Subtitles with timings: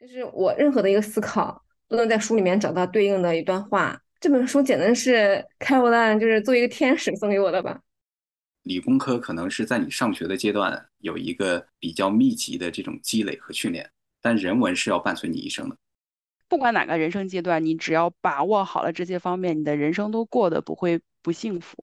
[0.00, 4.00] 就是我任何的一个思考都能在书里面找到对应的一段话。
[4.20, 7.80] 这本书简直是 Caroline 就是作为一个天使送给我的吧。
[8.62, 13.88] 理工科可能是在你上学的阶段有一个比较密集的这种积累和训练，
[14.20, 15.76] 但人文是要伴随你一生的。
[16.48, 21.76] 不管哪个人生阶段，你只要把握好了这些方面，你的人生都过得不会不幸福。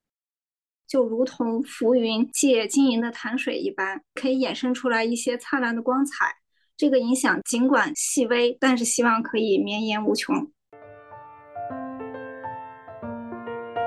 [0.87, 6.35] 就如同浮云借晶莹的潭水一般，可以衍生出来一些灿烂的光彩。
[6.77, 10.35] 这个影响尽管细微，但是希望可以绵延无穷。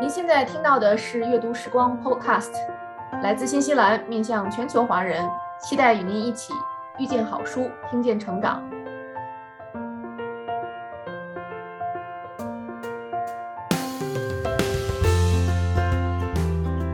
[0.01, 2.53] 您现在听到的是阅读时光 Podcast，
[3.23, 5.23] 来自新西兰，面向全球华人，
[5.61, 6.55] 期待与您一起
[6.99, 8.67] 遇见好书，听见成长。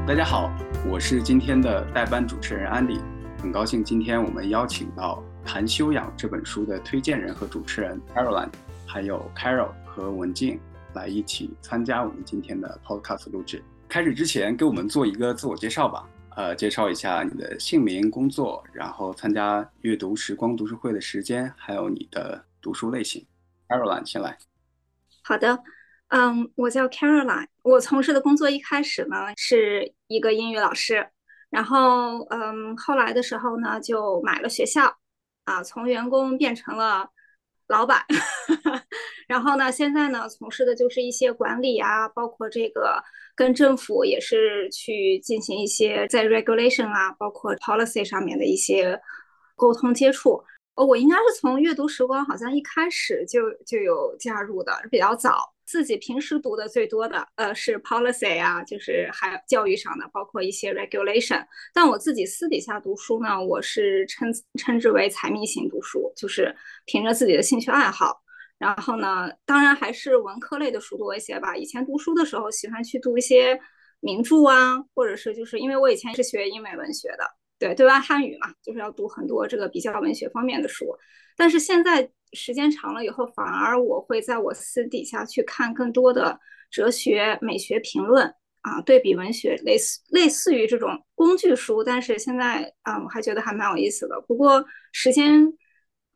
[0.05, 0.51] 大家好，
[0.91, 3.01] 我是今天的代班主持人 Andy，
[3.41, 8.49] 很高兴今天我们邀请到《谈修养》这本书的推荐人和主持人 Caroline，
[8.87, 10.59] 还有 Carol 和文静
[10.95, 13.63] 来一起参加我们今天的 Podcast 录制。
[13.89, 16.09] 开始之前，给我们做一个自我介绍吧。
[16.37, 23.25] 呃，介绍一下你的姓名、工作，然后参加阅读时光读书会的时间，还有你的读书类型。
[23.69, 24.37] Caroline 先来。
[25.23, 25.63] 好的。
[26.09, 27.47] 嗯，我叫 Caroline。
[27.63, 31.09] 我从事的工作一开始呢是一个英语老师，
[31.51, 34.97] 然后嗯，后来的时候呢就买了学校，
[35.45, 37.09] 啊，从员工变成了
[37.69, 38.05] 老板，
[39.29, 43.03] 然后呢现在呢从事的就是一些管理啊，包括这个
[43.35, 49.01] 跟政府也是去进行一些在 regulation 啊，包括 policy 上面的一些
[49.57, 50.43] 沟通接触。
[50.75, 55.53] 哦，我应该是从阅读时光好像一开始就就有加入的，比较早。
[55.65, 61.43] 自己平时读的最多的，呃，是 policy 啊，就是还有教育上的，包括一些 regulation。
[61.73, 68.21] 但我自己私底下读书呢，我是称称之为财迷型读书，就是凭着自己的兴趣爱好。
[68.59, 71.57] 然后呢，当然还是文科类的书多一些吧。
[71.57, 73.59] 以前读书的时候，喜欢去读一些
[74.01, 77.25] 名著啊，或者是就是因为我以前是学英美文学的，
[77.59, 80.87] 对对外汉语嘛，就是要读很多这个比较文学方面的书。
[81.37, 82.11] 但是现在。
[82.37, 86.37] 时间长了以后，反而我会在我私底下去看更多的
[86.69, 88.27] 哲学、美学评论
[88.63, 91.85] 啊，对比文学，类似类似于这种工具书。
[91.85, 94.21] 但是现在啊，我还觉得还蛮有意思的。
[94.27, 95.45] 不过时间，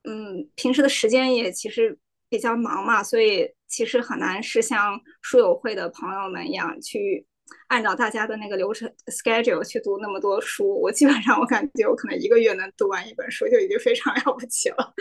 [0.03, 1.97] 嗯，平时的时间也其实
[2.29, 7.25] 比较忙嘛，所以其实很难是像书友会的朋友们一样去
[7.69, 10.81] 按照大家的那个流程 schedule 去读那么多书。
[10.81, 14.95] 我基本上我感觉我可能一个月能读完一本书就已经非常 了不起了。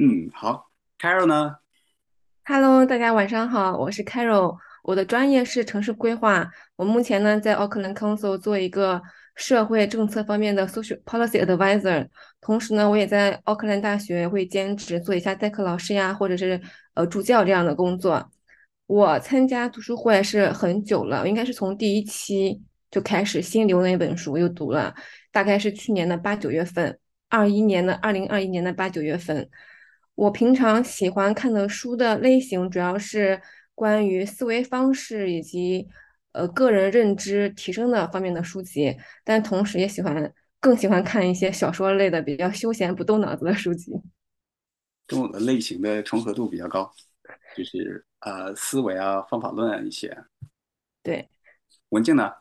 [0.00, 1.56] 嗯，好，Carol 呢
[2.44, 9.02] ？Hello，大家晚上好，我是 Carol，我的专业是城市规划，我目前呢在奥克兰 Council 做一个
[9.34, 12.08] 社会政策方面的 Social Policy Advisor，
[12.40, 16.60] 同时呢我也在奥克兰大学会兼职做一下代课老师呀，或者是
[16.94, 18.30] 呃助教这样的工作。
[18.88, 22.58] 我参加读书会是很久了，应该是从第一期
[22.90, 24.94] 就开始，心流那本书又读了，
[25.30, 29.46] 大概是去年的八九月份，二一年的二零二一年的八九月份。
[30.14, 33.38] 我平常喜欢看的书的类型主要是
[33.74, 35.86] 关于思维方式以及
[36.32, 43.92] 呃个人认知提升的方面的书籍，但同时也喜欢更喜欢看一些小说类的比较休闲不动脑子的书籍。
[45.06, 46.90] 跟我的类型的重合度比较高，
[47.56, 50.16] 就是呃思维啊方法论啊一些。
[51.02, 51.28] 对，
[51.90, 52.32] 文静呢？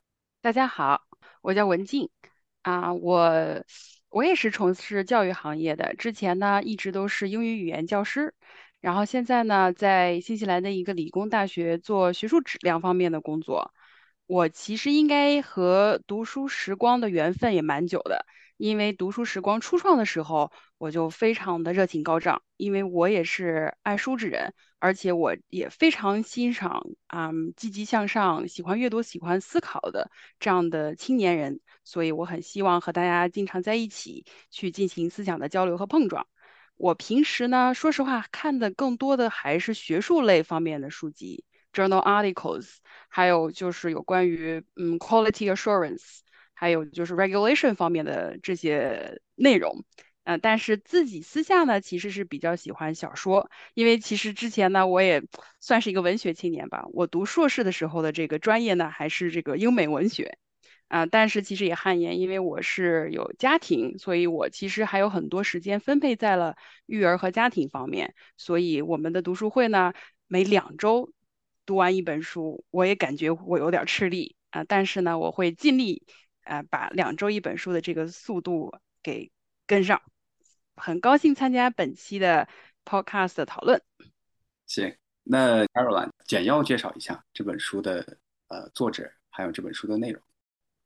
[0.42, 1.02] 大家好，
[1.42, 2.10] 我叫文静
[2.62, 3.64] 啊，我。
[4.10, 8.34] 我也是从事教育行业的，之前呢一直都是英语语言教师，
[8.80, 13.74] 然后现在呢在新西兰的一个理工大学做学术质量方面的工作。
[14.26, 18.26] 我其实应该和读书时光的缘分也蛮久的，
[18.58, 31.60] 因为读书时光初创的时候，我就非常的热情高涨，因为我也是爱书之人，而且我也非常欣赏啊积极向上、喜欢阅读、喜欢思考的这样的青年人。
[31.84, 36.28] 所以我很希望和大家经常在一起去进行思想的交流和碰撞。
[36.76, 42.76] 我平时呢，说实话看的更多的还是学术类方面的书籍，journal articles，
[43.08, 46.20] 还有就是有关于嗯 quality assurance，
[46.58, 49.86] 还有就是 regulation 方面的这些内容。
[50.24, 55.24] 嗯，但是自己私下呢，其实是比较喜欢小说，因为其实之前呢，我也
[55.62, 56.86] 算是一个文学青年吧。
[56.92, 60.38] 我读硕士的时候的这个专业呢，还是这个英美文学。
[60.90, 66.56] 啊，但是其实也汗颜，因为我是有家庭，所以我其实还有很多时间分配在了
[66.86, 68.16] 育儿和家庭方面。
[68.38, 69.94] 所以我们的读书会呢，
[70.28, 71.12] 每两周
[71.66, 74.64] 读完一本书，我也感觉我有点吃力啊。
[74.64, 76.04] 但是呢，我会尽力
[76.48, 78.74] 啊，把两周一本书的这个速度
[79.04, 79.32] 给
[79.66, 80.02] 跟上。
[80.80, 82.48] 很高兴参加本期的
[82.86, 83.82] podcast 的讨论。
[84.68, 88.18] 行，那 Caroline 简要介绍一下这本书的
[88.48, 90.22] 呃作者，还有这本书的内容。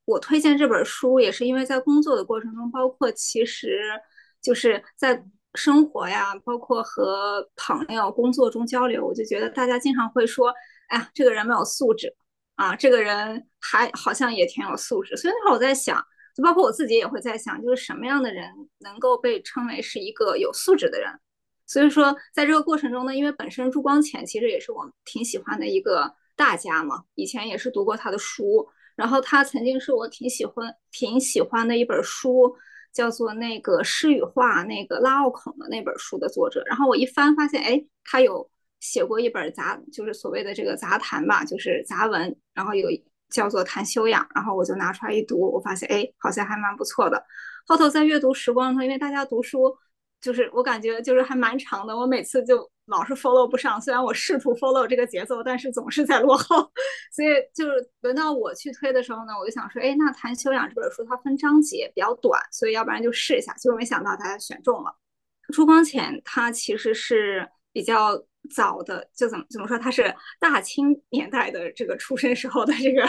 [0.06, 3.82] 我推荐这本书也是因为在工作的过程中，包括其实
[4.42, 5.24] 就是在
[5.56, 10.54] 生活呀，包括和朋友工作中交流，我就觉得大家经常会说，
[10.88, 12.16] 哎呀，这个人没有素质
[12.62, 15.18] 啊，这个人还好像也挺有素质。
[15.18, 16.00] 所以那会儿我在想，
[16.36, 21.10] 就包括我自己也会在想，就是什么样的人能够被称为是一个有素质的人。
[21.66, 28.70] 所以说，在这个过程中呢，因为本身朱光潜其实也是我挺喜欢的一个大家嘛，以前也是读过他的书。
[28.96, 32.56] 然后他曾经是我挺喜欢、挺喜欢的一本书，
[32.94, 36.62] 叫做那个《诗与画》，那个拉奥孔的那本书的作者。
[36.68, 38.48] 然后我一翻发现，哎，他有
[38.82, 42.36] 写过一本杂，就是所谓的这个杂谈吧，就是杂文。
[42.54, 42.90] 然后有
[43.30, 47.24] 叫做《谈修养》，然后我就拿出来一读，我发现，哎，好像还蛮不错的。
[47.66, 49.74] 后头在阅读时光中，因为大家读书。
[50.20, 53.82] 就是我感觉就是还蛮长的，我每次就老是 follow 不上。
[53.82, 56.58] 虽然我试图 follow 这个节奏，但是总是在落后。
[57.12, 63.52] 所以就是轮到我去推的时候呢，我就想说，哎，那谈修养这本书它分章节比较短，所以要不然就试一下。
[63.54, 64.96] 结果没想到大家选中了。
[65.52, 73.06] 朱光潜他其实是比较早的，就怎么怎么说，他是大清年代的这个出生时候的这个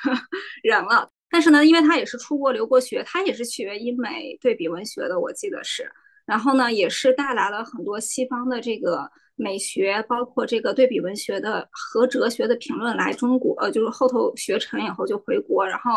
[0.62, 1.10] 人了。
[1.28, 5.90] 但是呢，因为他也是出国留过学，他也是学英美对比文学的，我记得是。
[6.24, 15.66] 然后呢，也是带来了很多西方的这个美学，包括这个对比文学的和哲学的评论来中国，呃，就是后头学成以后就回国。
[15.66, 15.90] 然后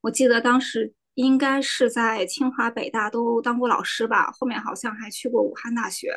[0.00, 6.16] 我记得当时应该是在清华、北大都当过老师吧，后面好像还去过武汉大学。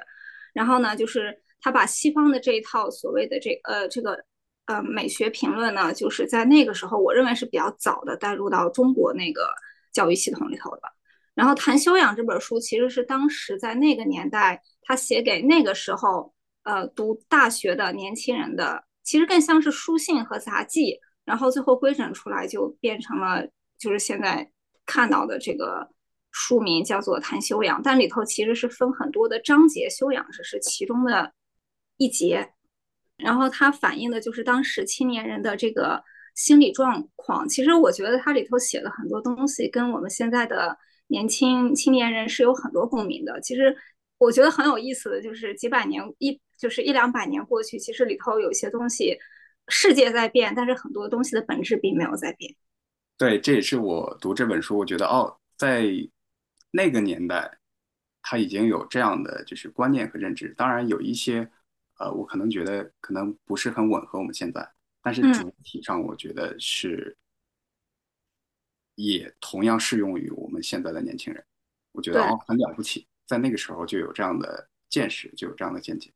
[0.54, 4.24] 然后呢，就是他把西方的这一套所谓的这呃这个
[4.65, 9.48] 呃美学评论呢，就是在那个时候，我认为是比较早的带入到中国那个
[9.92, 10.81] 教育系统里头的。
[11.33, 16.33] 然后谈修养这本书其实是当时在那个年代他写给那个时候
[16.63, 24.51] 呃读大学的年轻人的，其实更像是书信和杂记，然后最后规整出来就变成了就是现在
[24.86, 25.88] 看到的这个
[26.31, 31.33] 书名叫做谈修养，但里头其实是分很多的章节，修养只是其中的
[31.97, 32.53] 一节，
[33.17, 36.03] 然后它反映的就是当时青年人的这个
[36.33, 37.47] 心理状况。
[37.49, 40.77] 其实我觉得它里头写了很多东西跟我们现在的。
[41.09, 43.39] 年轻青年人是有很多共鸣的。
[43.39, 43.73] 其实
[44.17, 49.17] 我觉得很有意思的就是几百年一就是一两百年过去，其实里头有些东西
[49.69, 52.53] 世界在变，但是很多东西的本质并没有在变。
[53.17, 55.85] 对，这也是我读这本书，我觉得哦，在
[56.71, 57.57] 那个年代
[58.21, 60.53] 他已经有这样的就是观念和认知。
[60.57, 61.49] 当然有一些
[61.97, 64.67] 呃，我可能觉得可能不是很吻合我们现在，
[65.01, 67.17] 但是主体上我觉得是。
[68.99, 71.45] 也同样适用于我们现在的年轻人，
[71.91, 76.11] 我觉得哦很了不起，在那个时候就有这样的见识，就有这样的见解。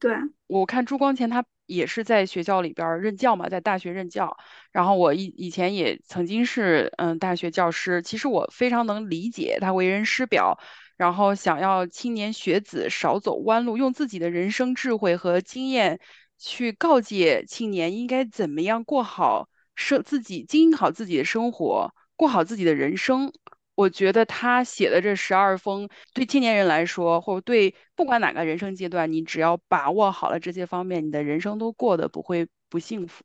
[0.00, 0.16] 对
[0.48, 4.36] 我看朱光潜他也是在学校里边任教嘛，在大学任教。
[4.72, 10.58] 然后我以以前也曾经是嗯大学教师，其实我非常能理解他为人师表，
[10.96, 16.00] 然后想要青年学子少走弯路，用自己的人生智慧和经验
[16.38, 19.48] 去告诫青年应该怎么样过好。
[19.74, 23.32] 生自己经营好自己的生活，过好自己的人生。
[23.74, 33.24] 我觉得他写的这十二封，对青年人来说，或者对不管哪个人生阶段，你只要把握好了这些方面，你的人生都过得不会不幸福。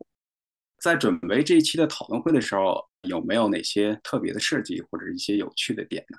[0.79, 6.17] 在准备这一期的讨论会的时候，有没有哪些特别的设计或者一些有趣的点呢？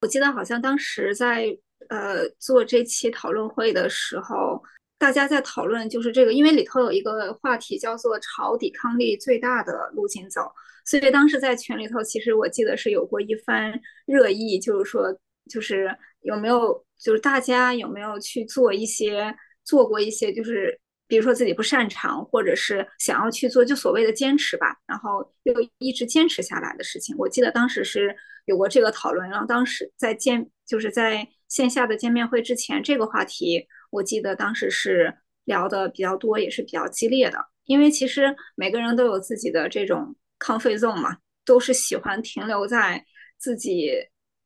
[0.00, 1.56] 我记得好像当时在
[1.88, 4.62] 呃做这期讨论会的时候。
[5.00, 10.50] 大家在讨论就是这个，因为里头有一个话题叫做朝抵抗力最大的路径走，
[10.84, 15.16] 所以当时在群里头，其实我记得是有过一番热议，就是说，
[15.48, 20.76] 就是有没有，就是大家有没有去做一些，做过一些，就是
[21.08, 27.16] 比如说自己不擅长，或者是想要去做，就所谓的坚持吧，然后又一直坚持下来的事情。
[27.18, 33.66] 我记得当时是有过这个讨论，然后当时在见，就是在线下的见面会之前，这个话题。
[33.90, 43.02] 我记得当时是聊的比较多，也是比较激烈的，因为其实每个人都有自己的这种 comfort zone 嘛，都是喜欢停留在
[43.38, 43.92] 自己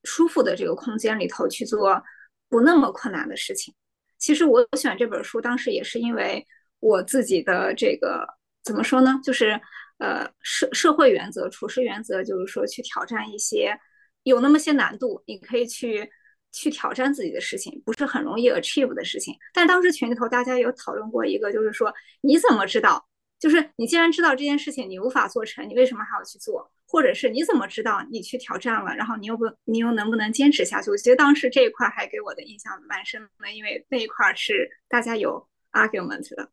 [0.05, 2.01] 舒服的这个空间里头去做
[2.49, 3.75] 不那么困难的事情。
[4.23, 6.47] 其实我选这本书当时也是因为
[6.79, 8.25] 我自己的这个
[8.63, 9.61] 怎么说呢，就是
[9.99, 13.77] 呃社社会原则、处事原则，就是说去挑战一些
[14.23, 16.09] 有那么些难度，你可以去。
[16.55, 23.09] 去挑战自己的事情不是很容易 achieve 的事情，但当时群里头大家有讨论过一个，就是说你怎么知道
[23.43, 26.71] 就是你既然知道这件事情你无法做成，你为什么还要去做？
[26.87, 30.91] 或者是你怎么知道你去挑战了，然后你又不你又能不能坚持下去？
[30.91, 36.51] 我觉得当时这一块还给我的印象蛮深的，因为那一块是大家有 argument 的。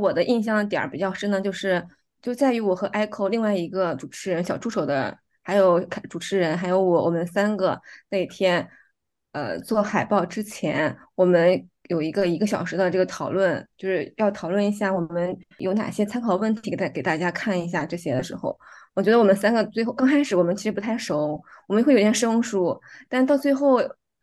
[0.00, 1.82] 我的印象点比较深的就是，
[2.20, 8.68] 就在于我和 Echo 另外一个主持人小助手的，还有主持人，还有我，我们三个那天，
[9.32, 18.58] 呃，做海报之前，我们有一个一个小时的这个讨论，就是要讨论一下我们有哪些参考问题，给大给大家看一下这些的时候，
[18.94, 23.80] 我觉得我们三个最后刚开始我们其实不太熟，我们会有点生疏，但到最后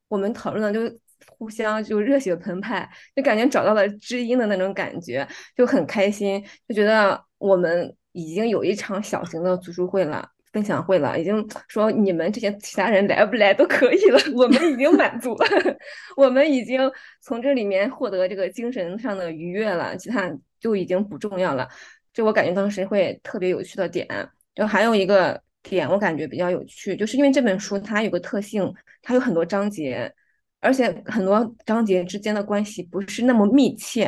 [0.07, 0.97] 我们讨论的就。
[1.39, 15.77] 互相就热血澎湃，就感觉找到了知音的那种感觉，就很开心，就觉得我们已经有一场小型的读书会了、分享会了，已经 说你们这些其他人来不来都可以了， 我们已经满足了，
[16.17, 21.69] 我们已经从这里面获得这个精神上的愉悦了，其他就已经不重要了。
[22.11, 24.07] 这我感觉当时会特别有趣的点，
[24.55, 28.73] 就还有一个点我感觉比较有趣，就是因为这本书它有个特性，
[29.03, 30.11] 它有很多章节。
[30.59, 34.05] 而且很多章节之间的关系不是那么密切，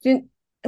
[0.00, 0.14] 所以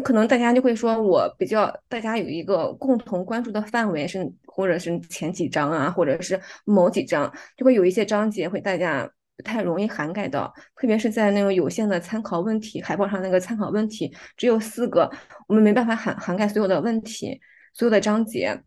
[0.02, 9.06] 可能大家就会说，我比较大家有一个共同关注的范围是，或者是前几章啊，或者是某几章，就会有一些章节会大家
[9.36, 15.10] 不太容易涵盖到，特别是在那种有限的参考问题海报上那个参考问题只有四个，
[15.46, 17.38] 我们没办法涵涵盖所有的问题，
[17.74, 18.62] 所有的章节，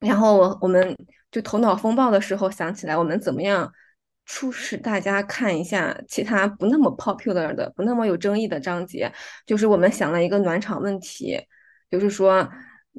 [0.00, 0.96] 然后我们
[1.30, 3.72] 就头脑风暴的时候想起来，我们怎么样？
[4.26, 9.10] 促使大家看一下其他不那么 popular 的、不那么有争议的章节，
[9.46, 11.40] 就是我们想了一个暖场问题，
[11.88, 12.48] 就是说，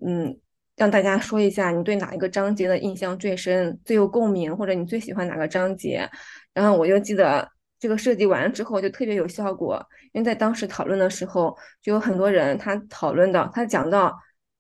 [0.06, 0.36] 嗯，
[0.78, 6.10] 让大家说一下你对哪一个章节的印象最深、最有共鸣，或者你最喜欢哪个章节。
[6.54, 7.48] 然后我就记得
[7.80, 14.14] 这个设计完了之后就特别有效果，因为在当时讨论的时候，就有很多人他讨论到，他讲到。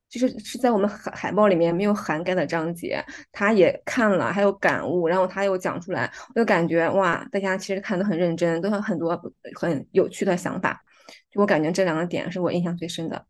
[0.10, 9.20] 就是是在我们海海报里面没有涵盖的章节，他也看了，还有感悟，然后他又讲出来，我就感觉哇，大家其实看的很认真，都有很多
[9.60, 10.82] 很有趣的想法。
[11.30, 13.26] 就我感觉这两个点是我印象最深的。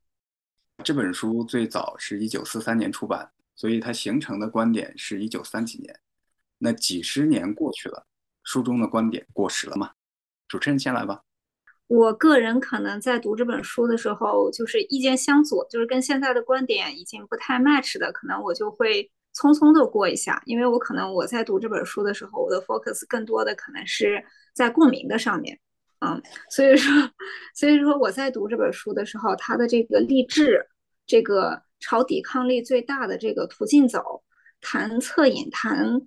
[0.84, 6.00] 这本书最早是一九四三年出版，所以它形成的观点是一九三几年。
[6.60, 8.06] 那几十年过去了，
[8.44, 9.92] 书中的观点过时了吗？
[10.48, 11.22] 主持人先来吧。
[11.88, 24.22] 我个人可能在读这本书的时候，就是意见相左，就是跟现在的观点已经不太 match 的，可能我就会匆匆的过一下，因为我可能我在读这本书的时候，我的 focus 更多的可能是
[24.54, 25.58] 在共鸣的上面，
[26.00, 26.92] 嗯，所以说，
[27.56, 30.68] 所以说我在读这本书的时候，它的这个励志，
[31.06, 34.24] 这个朝抵抗力最大的这个途径走，
[34.60, 36.02] 谈恻隐，谈。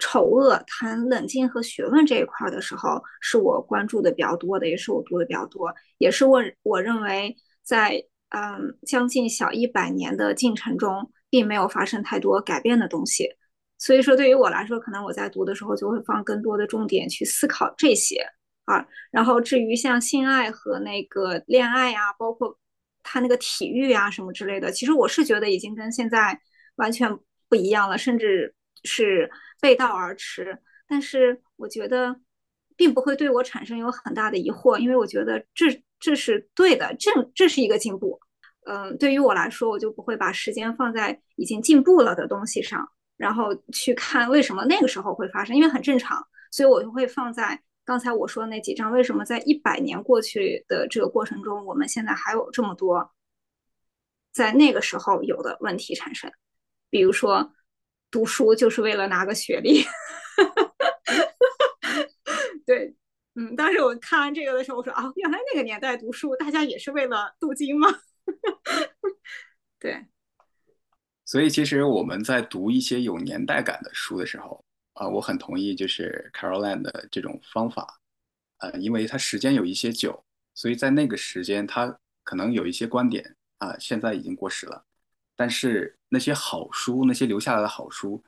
[0.00, 13.28] 丑恶谈冷静和学问这一块的时候，是我关注的比较多的，也是我读的比较多，也是我我认为在嗯将近小一百年的进程中，并没有发生太多改变的东西。
[13.78, 18.26] 所以说，对于我来说，可能我在读的时候就会放更多的重点去思考这些
[18.64, 18.84] 啊。
[19.12, 22.58] 然后至于像性爱和那个恋爱啊，包括
[23.04, 26.40] 他那个体育啊什么之类的，其实我是觉得已经跟现在
[26.74, 27.16] 完全
[27.48, 29.30] 不一样了，甚至是。
[29.60, 32.18] 背道而驰，但是我觉得
[32.76, 35.66] 并不会对我产生有很大的疑惑，因为我觉得这
[35.98, 38.18] 这是对的，这这是一个进步。
[38.66, 53.10] 嗯，对于我来说，我就不会把时间放在已经进步了的东西上，然后去看为什么那个时候会发生，因为很正常，所以我就会放在刚才我说那几章，为什么在一百年过去的这个过程中，我们现在还有这么多
[54.32, 56.30] 在那个时候有的问题产生，
[56.88, 57.52] 比如说。
[58.10, 59.84] 读书就是为了拿个学历，
[62.66, 62.94] 对，
[63.34, 67.88] 嗯，当时我看完这个的时候，我说啊，原来那个年代读书大家也是为了镀金吗？
[69.78, 70.06] 对，
[71.24, 74.64] 所以其实我们在读一些有年代感的书的时候，
[74.94, 78.00] 啊，我很同意就是 Caroline 的这种方法，
[78.58, 80.24] 呃，因为它时间有一些久，
[80.54, 84.84] 所以在那个时间它可能有一些观点啊，现在已经过时了。
[85.34, 88.22] 但是那些好书，那些留下来的好书，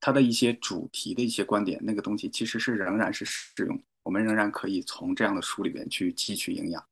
[0.00, 6.84] 它的一些主题的一些观点，那个东西其实是仍然是适用，我们仍然可以从这样的书里边去汲取营养。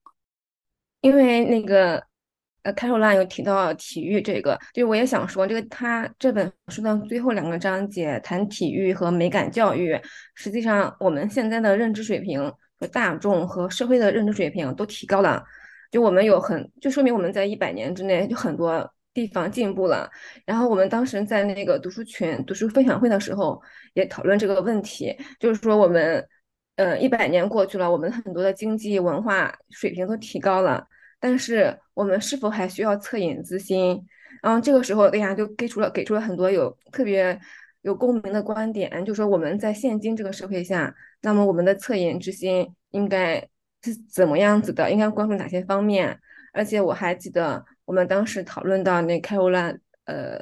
[1.00, 2.00] 因为那个
[2.62, 10.00] 呃，开头栏有提到体育这个，就我也想说，这个他这本书的最后两个章节谈体育和美感教育，
[10.34, 12.40] 实际上我们现在的认知水平
[12.78, 15.44] 和大众和社会的认知水平都提高了，
[15.90, 18.92] 就我们有很，就说明我们在一百年之内就很多。
[19.16, 20.10] 地方进步了，
[20.44, 23.58] 然后我们当时在那个读书群、读书分享会的时候
[23.94, 26.22] 也讨论这个问题，就是说我们，
[26.76, 30.86] 呃，一百年过去了，我们很多的经济文化水平都提高了，
[31.18, 34.04] 但是我们是否还需要恻隐之心？
[34.42, 37.40] 然后这个时候，大家就给出了给出了很多有特别
[37.80, 43.40] 有共鸣的观点，就说我们在现今这个社会下，那么我们的恻隐之心应该
[43.82, 44.90] 是怎么样子的？
[44.92, 46.20] 应该关注哪些方面？
[46.52, 50.38] 而且我还记得我们当时讨论到那开罗兰呃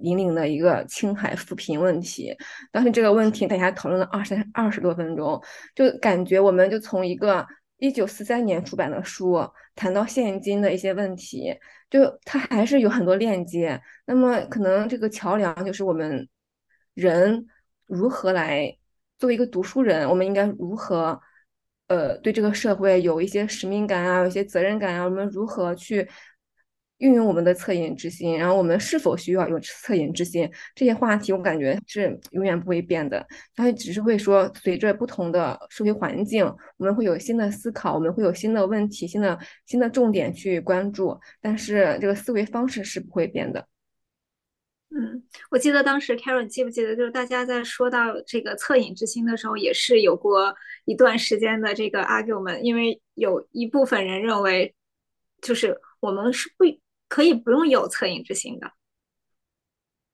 [0.00, 2.36] 引领的一个青海扶贫问题，
[2.72, 5.40] 当时这个问题大家讨论了二十二十多分钟，
[5.74, 7.46] 就感觉我们就从一个
[7.78, 11.54] 一九四三年出版的书谈到现今的一些问题，
[11.88, 13.80] 就它还是有很多链接。
[14.06, 16.28] 那么可能这个桥梁就是我们
[16.94, 17.46] 人
[17.86, 18.76] 如何来
[19.18, 21.20] 作为一个读书人，我们应该如何
[21.86, 26.08] 呃对这个社会有一些使命感啊，有一些责任感啊，我们如何去。
[26.98, 30.50] 运用我们的恻隐之心，然后我们是否需要有恻隐之心？
[30.74, 36.42] 这些话题我感觉是永远不会变的，它只是会说随着不同的社会环境，
[36.78, 43.68] 我们会有新的思考，我们会有新的问题、新的新的重点去关注，但是这个思维方式是不会变的。
[44.88, 50.54] 嗯，我记得当时 Karen 记不记得，就是大家在说到这个恻隐之心的时候，也是有过
[50.86, 54.74] 一段时间的这个 argument，因为有一部分人认为，
[55.42, 56.64] 就是我们是不。
[57.08, 58.72] 可以不用有恻隐之心的，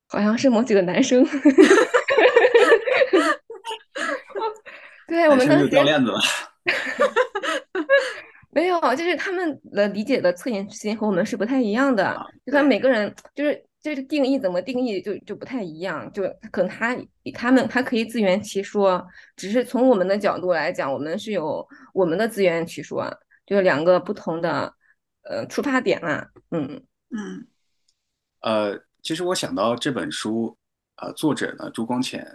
[0.08, 1.26] 好像是某几个男生。
[5.08, 6.20] 对我们当时掉链子了。
[8.50, 12.14] 没有，就是他们的理解的恻隐之心和我们是不太一样的。
[12.44, 16.10] 就他每个人就是这个定义怎么定义就就不太一样。
[16.12, 16.96] 就可能他
[17.34, 19.02] 他们他可以自圆其说，
[19.36, 23.10] 只是从我们的角度来讲，我们是有我们的自圆其说，
[23.46, 24.74] 就两个不同的。
[25.22, 26.86] 呃，出发点啊，嗯。
[27.14, 27.46] 嗯，
[28.40, 30.56] 呃，其实我想到这本书，
[30.96, 32.26] 呃，作者呢朱光潜，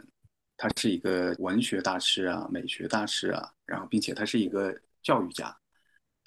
[0.55, 5.57] 他是一个文学大师啊，美学大师啊，然后并且他是一个教育家，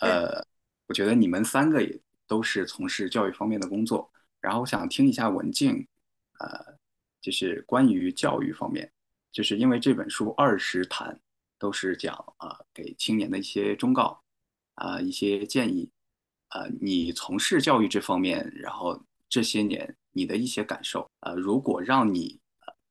[0.00, 0.45] 呃，
[0.88, 5.87] 我觉得你们三个也都是从事教育方面的工作，然后我想听一下文静，
[6.40, 6.75] 呃，
[7.21, 8.90] 就是关于教育方面，
[9.31, 11.17] 就是因为这本书二十谈
[11.57, 14.21] 都是讲啊给青年的一些忠告
[14.75, 15.88] 啊一些建议。
[16.50, 22.41] 呃，你从事教育这方面，然后这些年你的一些感受，呃，如果让你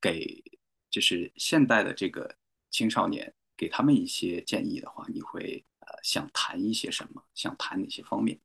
[0.02, 0.44] 给
[0.90, 2.34] 就是现代的这个
[2.72, 7.22] 青少年给他们一些建议的话，你会呃想谈一些什么？
[7.36, 8.40] 想谈哪些方面？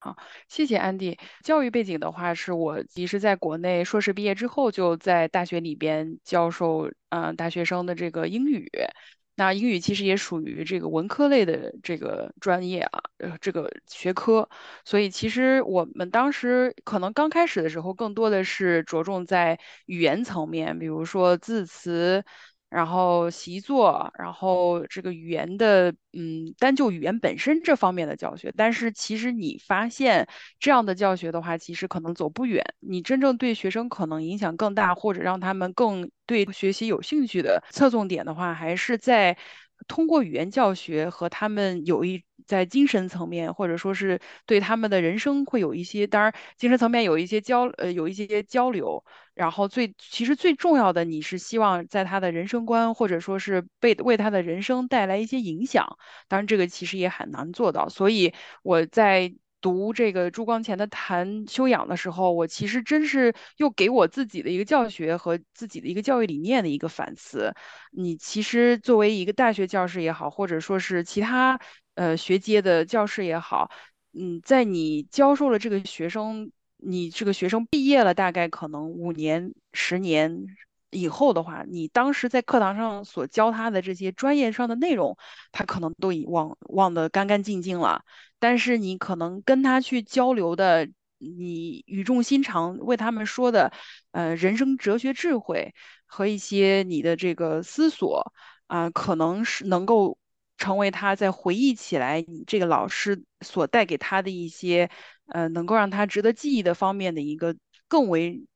[0.00, 0.14] 好，
[0.48, 1.18] 谢谢安迪。
[1.42, 8.70] 教育背景的话，是我其实在国内硕士毕业之后就在大学里边教授，嗯，大学生的这个英语。
[9.36, 14.48] 那英语其实也属于这个文科类的这个专业啊，呃，这个学科，
[14.84, 22.24] 所以其实我们当时可能刚开始的时候，更多的是着重在语言层面，比如说字词。
[22.74, 30.26] 然后习作，然后这个语言的，嗯，单就语言本身这方面的教学，但是其实你发现
[30.58, 32.64] 这样的教学的话，其实可能走不远。
[32.80, 39.36] 你真正对学生可能影响更大，或者让他们更对学习有兴趣的侧重点的话，还是在。
[39.86, 49.04] 通过语言教学和他们有一在精神层面，或者说是对他们的人生会有一些，当然精神层面有一些交呃有一些交流，
[49.34, 59.34] 然后最其实最重要的，你是希望在他的人生观或者说是被为他的人生带来一些影响，当然这个其实也很难做到，所以我在。
[59.64, 67.54] 读这个朱光潜的谈修养的时候，我其实真是又给我自己的一个教学和自己的一个教育理念的一个反思。
[67.90, 71.58] 你其实作为一个大学教师也好，或者说是其他
[71.94, 73.70] 呃学阶的教师也好，
[74.12, 80.46] 嗯，在你教授了这个学生，你这个学生毕业了，大概可能五年、十年。
[80.90, 85.18] 以后的话，你当时在课堂上所教他的这些专业上的内容，
[85.50, 88.04] 他可能都已忘忘得干干净净了。
[88.38, 93.72] 但是你可能跟他去交流的，你语重心长为他们说的，
[94.12, 95.74] 呃，人生哲学智慧
[96.06, 98.32] 和一些你的这个思索
[98.68, 100.16] 啊，可能是能够
[100.58, 104.90] 成为他在回忆起来你这个老师所带给他的一些，
[105.26, 107.56] 呃，能够让他值得记忆的方面的一个
[107.88, 108.46] 更为。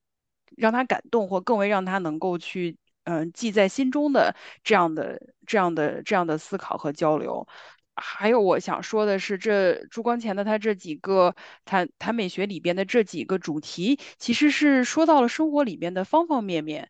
[0.56, 4.34] 让他感动，或更为让他能够去，嗯，记在心中的
[4.64, 7.46] 这样的、这样的、这样的思考和交流。
[7.94, 11.34] 还有我想说的是，这朱光潜的他这几个
[11.66, 16.88] 谈谈美学里边的这几个主题，其实是说到了生活里边的方方面面。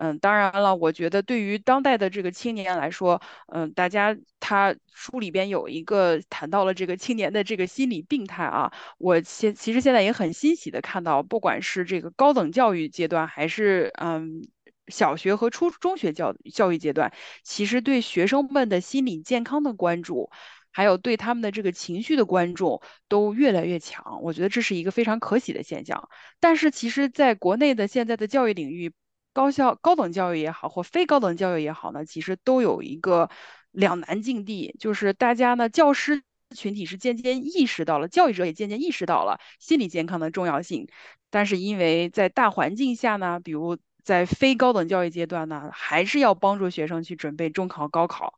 [0.00, 14.40] 嗯，当然了，我觉得对于当代的这个青年来说，嗯，大家他书里边有一个谈到了这个青年的这个心理病态啊，我现其实现在也很欣喜的看到，不管是这个高等教育阶段，还是嗯
[14.88, 17.12] 小学和初中学教教育阶段，
[17.44, 20.30] 其实对学生们的心理健康的关注。
[20.72, 24.22] 还有对他们的这个情绪的关注都越来越强。
[24.22, 26.08] 我觉得这是一个非常可喜的现象。
[26.38, 28.92] 但是其实，在国内的现在的教育领域，
[29.32, 33.30] 高校高等教育也好，或非高等教育也好呢，其实都有一个
[33.70, 36.22] 两难境地，就是大家呢，教师
[36.54, 40.88] 群体是渐渐意识到了，教育者也渐渐意识到了心理健康的重要性，
[41.30, 48.34] 但是因为在大环境下呢，比如在非高等教育阶段呢，还是要帮助学生去准备中考、高考，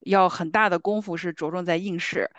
[0.00, 2.30] 要很大的功夫是着重在应试。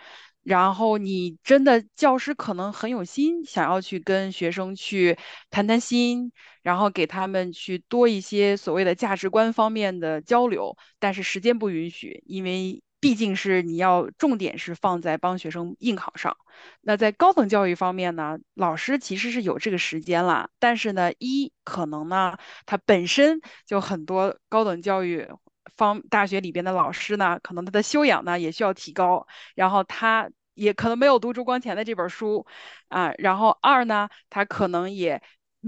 [0.43, 5.17] 然后你真的教师可能很有心，想要去跟学生去
[5.51, 6.31] 谈谈心，
[6.63, 16.35] 然后给他们去多一些所谓的价值观方面的交流，但是时间不允许，因为毕竟是你要重点是放在帮学生应考上。
[16.81, 25.27] 那在高等教育方面呢，老师其实是有这个时间了，但是呢，一可能呢，他本身就很多高等教育。
[25.75, 32.45] 方大学里边的老师呢，可能他的修养呢也需要提高，然后他也可能没有读朱光潜的这本书
[32.89, 35.21] 啊，然后二呢，他可能也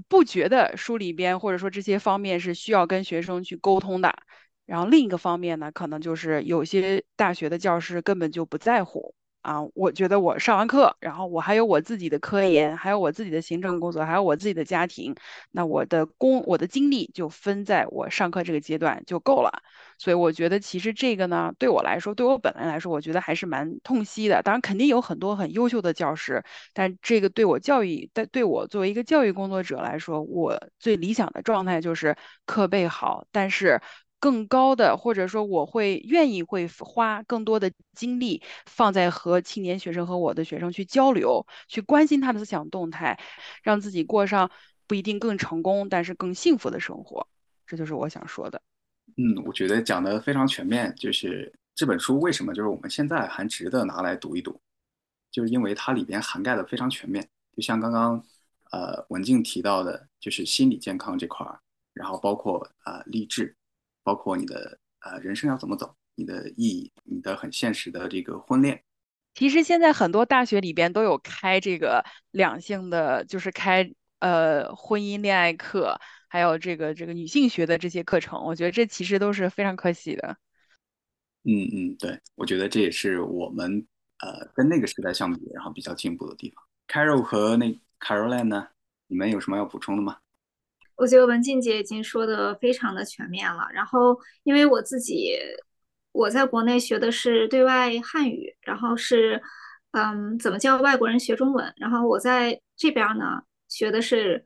[0.07, 4.13] 不觉得书里边或者说这些方面是需要跟学生去沟通的，
[4.65, 9.15] 然后另一个方面呢，可能就是有些大学的教师根本就不在乎。
[9.41, 15.15] 啊，我觉得我上完课，然后我还有我自己的科研，还有我自己的行政工作，还有我自己的家庭，
[15.51, 19.63] 那我的工我的精力就分在我上课这个阶段就够了。
[19.97, 24.41] 所以我觉得其实这个呢，对我来说，对我本人来说，我觉得还是蛮痛惜的。
[24.43, 33.81] 当然肯定有很多很优秀的教师，但这个对我教育，但对我作为一个教育工作者来说，我最理想的状态就是课备好，但是。
[34.21, 43.19] 更高的，或者说我会愿意会花更多的精力放在和青年学生和我的学生去交流，去关心他的思想动态，
[43.63, 44.49] 让自己过上
[44.87, 47.27] 不一定更成功，但是更幸福的生活。
[47.65, 48.61] 这就是我想说的。
[49.17, 50.93] 嗯，我觉得讲的非常全面。
[50.95, 54.61] 就是这本书为什么就是我们现在还值得拿来读一读，
[55.31, 57.27] 就是因为它里边涵盖的非常全面。
[57.55, 58.23] 就像刚刚
[58.71, 61.59] 呃文静提到的，就是心理健康这块儿，
[61.93, 63.55] 然后包括啊励志。
[64.03, 68.83] 包括你的呃人生要怎么走，你的意义，你的很现实的这个婚恋。
[69.33, 78.43] 其实现在很多大学里边都有开这个两性的，就是开呃婚姻恋爱课，还有这个这个女性学的这些课程。
[78.43, 80.37] 我觉得这其实都是非常可喜的。
[81.43, 83.87] 嗯嗯，对，我觉得这也是我们
[84.19, 86.63] 呃跟那个时代相比，然后比较进步的地方。
[86.87, 88.67] Carol 和那 Caroline 呢，
[89.07, 90.17] 你们有什么要补充的吗？
[91.01, 93.67] 我觉得文静姐已经说的非常的全面了。
[93.73, 95.35] 然后，因为我自己
[96.11, 99.41] 我在国内学的是对外汉语，然后是
[99.93, 101.73] 嗯怎么教外国人学中文。
[101.77, 104.45] 然后我在这边呢学的是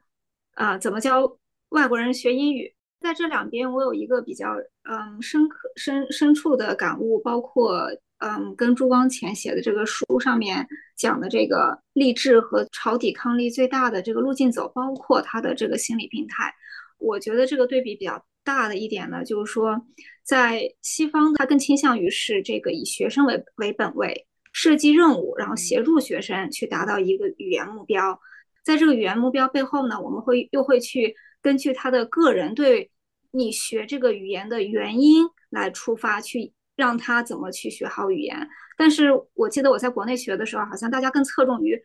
[0.53, 1.37] 啊怎么教
[1.69, 2.73] 外国人学英语。
[3.01, 4.47] 在这两边，我有一个比较
[4.83, 7.89] 嗯深刻深深处的感悟，包括。
[8.19, 16.51] 嗯，跟朱光潜写的这个书上面讲的这个励志和朝抵抗力最大的这个路径走，包括他的这个心理病态，
[16.97, 19.85] 我觉得这个对比比较大的一点呢，就是说，
[20.23, 28.17] 在西方，他更倾向于是这个以学生为为本位，设计任务，然后协助学生去达到一个语言目标，
[28.63, 32.89] 在这个语言目标背后呢，我们会又会去根据他的个人对
[33.31, 36.54] 你学这个语言的原因来出发去。
[36.75, 38.47] 让他怎么去学好语言？
[38.77, 41.81] 但是我记得我在国内学的时候，好像大家更侧重于，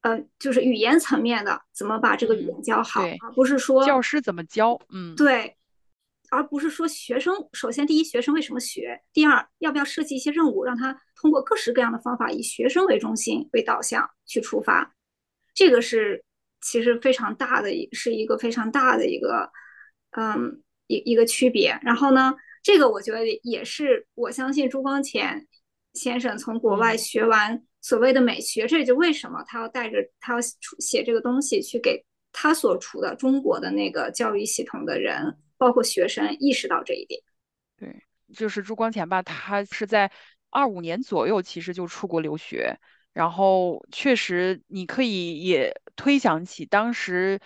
[0.00, 4.80] 呃，就是语言层面的怎么把这个语言教好，而不是说教师怎么教。
[4.88, 5.56] 嗯，对，
[6.30, 7.34] 而不是说学生。
[7.52, 9.02] 首先，第一，学生为什么学？
[9.12, 14.94] 第二，要不要设计一些任务，让他通过各式各样的方法，以学生为中心为导向去出发？
[15.52, 16.24] 这个是
[16.62, 19.50] 其实非常大的，是一个非常大的一个，
[20.12, 21.78] 嗯，一一个区别。
[21.82, 22.34] 然后呢？
[22.66, 25.46] 这个我觉得也是，我相信朱光潜
[25.94, 30.40] 先生从国外学完所谓的美学，这就为什么他要带着他要
[30.80, 37.22] 写这个东西去给他所处的中国的那个教育系统的人，包括学生意识到这一点。
[37.76, 38.02] 对，
[38.34, 40.10] 就是朱光潜吧，他是在
[40.50, 42.76] 二五年左右其实就出国留学，
[43.12, 47.38] 然后确实你可以也推想起当时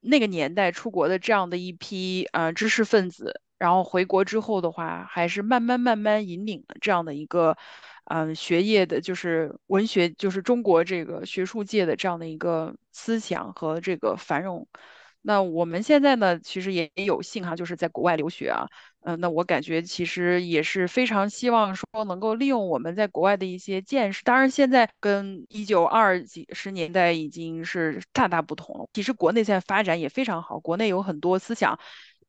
[0.00, 3.40] 那个年代出国的这样的一批呃知识分子。
[3.62, 7.56] 然后回国之后的话，还是慢慢慢慢引领了这样的一个，
[8.06, 14.66] 嗯，学业的，就是文学，就是中国这个学术界的这样的一个思想和这个繁荣。
[15.24, 18.66] 那我们现在呢，其实也有幸哈，就是在国外留学啊，
[19.02, 24.24] 嗯，那我感觉其实也是非常希望说能够利用我们在国外的一些见识。
[24.24, 28.88] 当然，现在跟一九二几十年代已经是大大不同了。
[28.92, 31.78] 其实国内现在发展也非常好，国内有很多思想。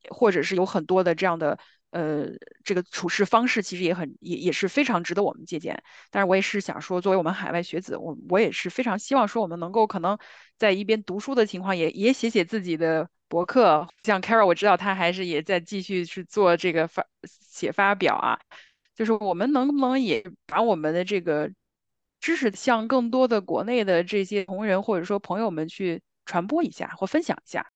[0.10, 1.60] 或者是有很多的这样的
[1.92, 2.28] 呃，
[2.64, 5.84] 这个处事方式其实也很也也是非常值得我们借鉴。
[6.10, 10.18] 但是我也是想说，作为我们海外学子，我我也是非常希望说，我们能够可能
[10.58, 13.88] 在一边读书的情况，也也写写自己的博客。
[14.04, 18.40] 像 Carol，我知道他还是也在继续去做这个发写发表啊。
[18.96, 21.52] 就是我们能不能也把我们的这个
[22.20, 27.68] 知识向更多的国内的这些同仁或者说朋友们去传播一下或分享一下？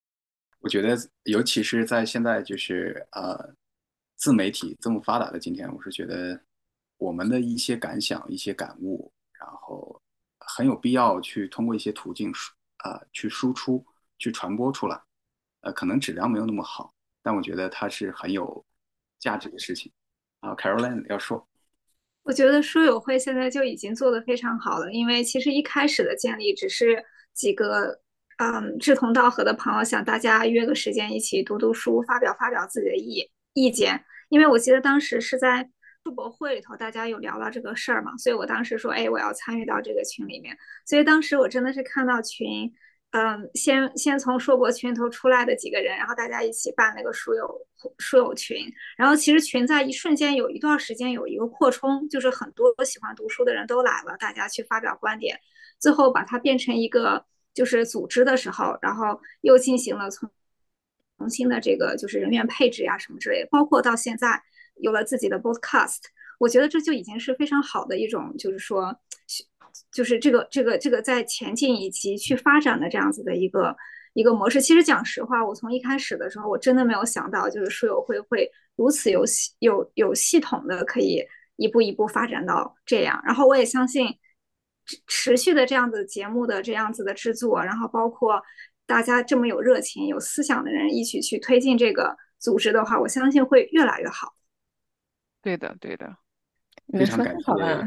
[0.59, 3.55] 我觉得，尤其是在现在就是呃。
[4.19, 6.41] 自媒体这么发达的今天，我是觉得
[6.97, 10.01] 我们的一些感想、一些感悟，然后
[10.39, 13.85] 很有必要去通过一些途径输啊去输出、
[14.17, 14.99] 去传播出来。
[15.61, 16.91] 呃，可能质量没有那么好，
[17.21, 18.65] 但我觉得它是很有
[19.19, 19.91] 价值的事情。
[20.39, 21.47] 啊，Caroline 要说，
[22.23, 28.01] 我觉得书友会现在就已经做得非常好了，因为其实一开始的建立只是几个
[28.37, 34.03] 嗯志同道合的朋友想大家约个时间一起读读书，发表发表自己的意意见。
[34.29, 35.69] 因为我记得当时是在
[36.03, 40.57] 书博会里头，大家有聊到这个事儿嘛，所以我当时说，哎，我要参与到这个群里面。
[40.85, 42.71] 所以当时我真的是看到群，
[43.11, 48.57] 嗯，先先从硕博群里头出来的几个人，然后大家一起办那个书友书友群，
[48.97, 55.39] 然后其实群在一瞬间有一段时间有一个扩充，就是很多喜欢读书的人都来了，大家去发表观点，
[55.79, 57.25] 最后把它变成一个
[57.57, 60.29] 就是组织的时候，然后又进行了从。
[61.19, 64.39] 重新的这个就是人员配置呀，什么之类，包括到现在
[64.75, 65.97] 有了自己的 podcast，
[66.37, 68.95] 我觉得这就已经是非常好的一种，就是说，
[69.91, 73.75] 就是这个这个这个在前进以及去发展的这样子的一个
[74.13, 74.61] 一个模式。
[74.61, 83.19] 其实讲实话，我从一开始的时候，我真的没有想到，就是书友会会如此有系有有系统的可以一步一步发展到这样。
[83.25, 84.07] 然后我也相信
[85.07, 88.41] 持续的这样子节目的这样子的制作，然后包括。
[88.89, 94.33] 大家这么有热情、有思想的人一起去推进这个组织的话，我相信会越来越好。
[95.41, 96.09] 对的，对的，
[96.85, 97.85] 你们说太好了，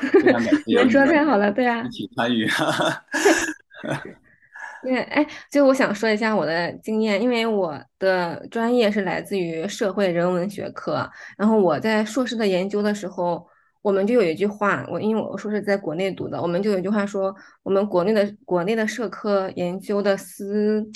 [0.64, 2.48] 你们说太好了，对啊，一起参与。
[4.82, 13.46] 对，哎，就我想说一下我的经验，因为我的专业是来自于社会人文学科，然后我在硕士的研究的时候。
[13.82, 20.90] 我们就有一句话，我因为我说是在国内读的，我们就有一句话说，我们国内的国内的社科研究的思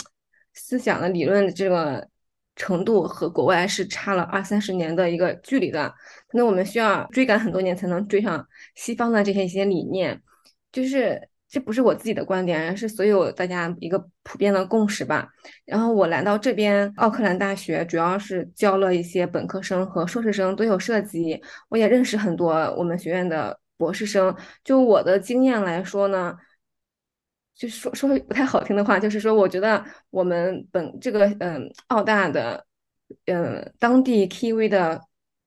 [0.52, 2.08] 思想的理论的这个
[2.56, 5.94] 程度和国外是差了二三十年的一个距离的，
[6.32, 10.22] 那我们需要追赶很多年才能追上西方的这些一些理念，
[10.72, 11.28] 就是。
[11.54, 15.28] 这不是我自己的观点，是所有大家一个普遍的共识吧。
[15.64, 21.40] 然后我来到这边奥克兰大学，主要是教了一些本科生和硕士生都有涉及。
[21.68, 24.34] 我也认识很多我们学院的博士生。
[24.64, 26.34] 就我的经验来说呢，
[27.54, 32.66] 就说说不太好听的话，就是说，我觉得我们本这个嗯澳大的
[33.26, 35.00] 嗯当地 Kiwi 的。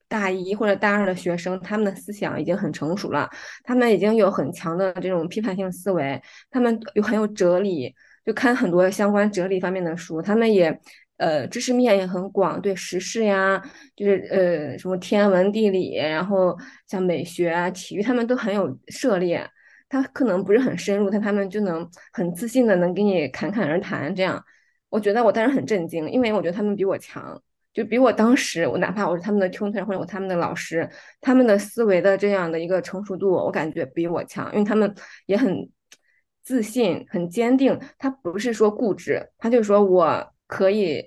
[0.07, 3.29] 大一或者大二的学生，他们的思想已经很成熟了，
[3.63, 7.93] 他们已经有很强的这种批判性思维，他们有很有哲理，
[8.25, 10.79] 就看很多相关哲理方面的书，他们也
[11.17, 13.61] 呃知识面也很广，对时事呀，
[13.95, 19.49] 就是呃什么天文地理，然后像美学啊、体育，他们都很有涉猎。
[19.89, 24.13] 他可能不是很深入，但他们就能很自信的能给你侃侃而谈。
[24.13, 24.43] 这样，
[24.89, 27.41] 我觉得我当时很震惊，因为我觉得他们比我强。
[27.77, 30.89] 就比我当时，我哪怕我是他们的 tutor 或者我他们的老师，
[31.21, 34.91] 他们的思维的这样的一个成熟度，我感觉比我强，因为他们
[35.27, 35.69] 也很
[36.41, 37.79] 自信、很坚定。
[37.99, 41.03] 他不是说固执，他就说我可以，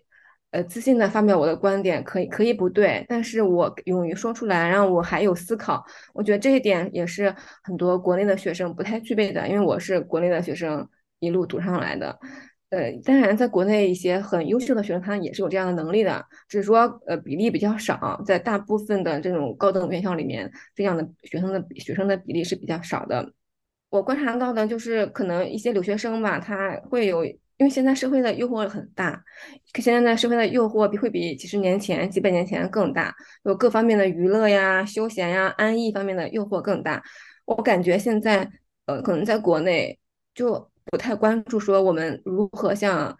[0.52, 5.85] 呃，自信的发表我的观点，可以可以不对，但是我勇于说出来，然后我还有思考。
[6.14, 12.16] 我觉得这一点也是很多国内的学生不太具备的，因为我是国内的学生一路读上来的。
[12.70, 23.33] 呃，当然，在国内一些很优秀的学生，他也是有这样的能力的，只是说，呃，比例比较少，在大部分的这种高等院校里面，这样的学生的学生的比例是比较少的。
[23.88, 29.20] 我观察到的就是，可能一些留学生吧，他会有，因为现在社会的诱惑很大，
[29.74, 37.02] 现在的社会的诱惑比会比几十年前、几百年前更大，有各方面的娱乐呀、休闲呀、安逸方面的诱惑更大。
[37.46, 38.48] 我感觉现在，
[38.87, 39.98] 呃，可能在国内
[40.33, 40.70] 就。
[40.90, 43.16] 不太关注说我们如何向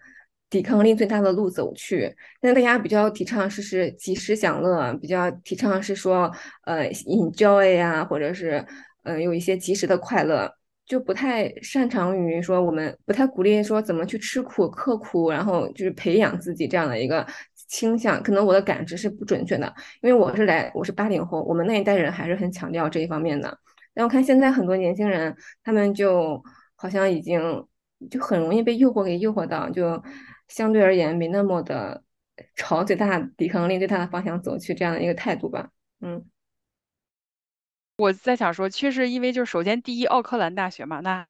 [0.49, 6.29] 抵抗力最大的路走去，但大家比较提倡是是及时享乐，比较提倡是说
[6.65, 8.65] 呃 enjoy 呀，或者是
[9.03, 10.53] 嗯有一些及时的快乐，
[10.85, 17.25] 就不太擅长于说我们不太鼓励说怎么去吃苦刻苦，然后就是培养自己这样的一个
[17.69, 18.21] 倾向。
[18.21, 23.57] 可能我的感知是不准确的，因为我是来我是八零后，我们那一代人还是很强调这一方面的。
[23.93, 26.43] 但我看现在很多年轻人，他们就。
[26.81, 27.39] 好像已经
[28.09, 30.03] 就很容易被诱惑给诱惑到，就
[30.47, 32.03] 相对而言没那么的
[32.55, 35.69] 朝最大抵抗力最大的方向走去这样的一个态度吧。
[35.99, 36.25] 嗯，
[37.97, 41.27] 我在想说，确实因为就是首先第一，奥克兰大学嘛，那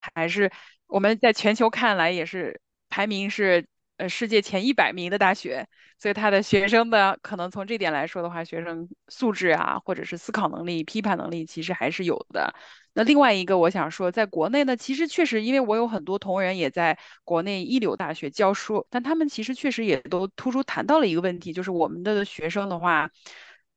[0.00, 0.50] 还是
[0.88, 12.52] 我们在全球看来也是排名是呃世界前一百名的大学，所以他的学生的可能从这点来说的话，学生素质啊，或者是思考能力、批判能力，其实还是有的。
[12.92, 23.10] 那另外一个我想说，在国内呢，其实确实，因为我有很多同仁也在国内一流大学教书，但他们其实确实也都突出谈到了一个问题，就是我们的学生的话，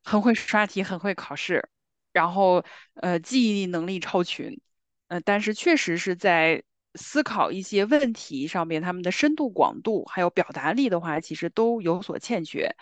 [0.03, 1.69] 很会刷题，很会考试，
[2.11, 2.63] 然后
[2.95, 4.59] 呃记忆力能力超群，
[5.07, 6.63] 呃，但是确实是在
[6.95, 12.75] 思考一些问题上面，他们的深度、广度还有表达力的话，其实都有所欠缺。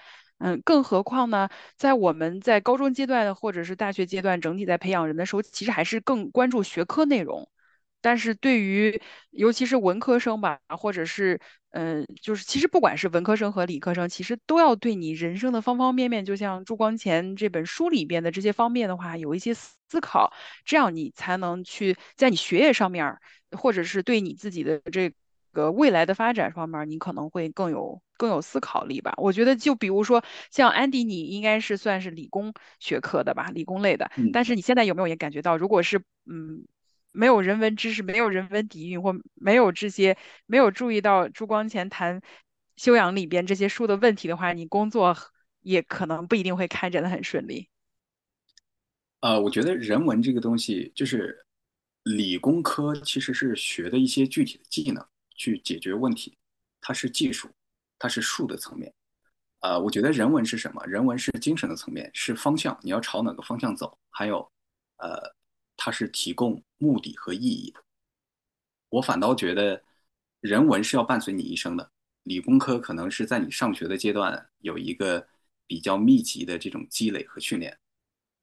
[0.44, 7.48] 嗯，更何况呢，在我们在高中阶段或者是大学阶段，整体在培养人的时候，其实还是更关注学科内容。
[8.02, 9.00] 但是对于
[9.30, 20.34] 尤其是文科生吧，或者是嗯，就是其实不管是文科生和理科生，其实都要对你人生的方方面面，就像朱光潜这本书里边的这些方面的话，有一些思考，
[20.66, 23.16] 这样你才能去在你学业上面，
[23.52, 25.14] 或者是对你自己的这。
[25.52, 29.14] 个未来的发展方面，你可能会更有更有思考力吧。
[29.18, 34.12] 我觉得，就比如说像安迪，你应该是算是理工学科的吧，理工类的。
[34.32, 36.66] 但是你现在有没有也感觉到，如果是嗯
[37.12, 42.22] 没有人文知识、没有人文底蕴或没有这些没有注意到朱光潜谈
[42.78, 45.18] 修养里边这些书的问题的话，你工作
[45.62, 47.70] 也可能不一定会开展的很顺利。
[49.20, 51.46] 呃，我觉得人文这个东西，就是
[52.04, 55.06] 理工科其实是学的一些具体的技能。
[55.42, 56.38] 去解决问题，
[56.80, 57.50] 它是技术，
[57.98, 58.94] 它是术的层面。
[59.62, 60.86] 呃，我觉得人文是什么？
[60.86, 63.98] 人文是精神的层面，是方向，你要朝哪个方向走？
[64.12, 64.48] 还有，
[64.98, 65.36] 呃，
[65.76, 67.84] 它是提供目的和意义的。
[68.90, 69.82] 我反倒觉得，
[70.42, 71.92] 人文是要伴随你一生的。
[72.24, 75.28] 理工科可能是在你上学的阶段有一个
[75.66, 77.76] 比较密集的这种积累和训练，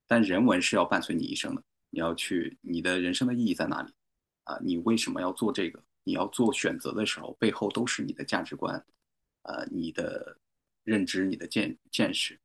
[0.08, 1.62] 但人文是要伴随你一生的。
[1.90, 3.92] 你要去，你的人生的意义在哪里？
[4.44, 5.80] 啊，你为什么要做这个？
[6.08, 8.82] 你要做选择的时候，背后都是你的价值观，
[9.42, 10.38] 呃，你的
[10.82, 12.40] 认知、你的见见识。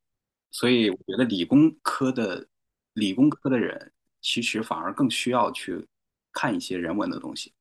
[0.52, 2.46] 所以我觉得理工科的
[2.94, 5.88] 理工科的人，其实反而更需要去
[6.34, 7.54] 看一些人文的东西。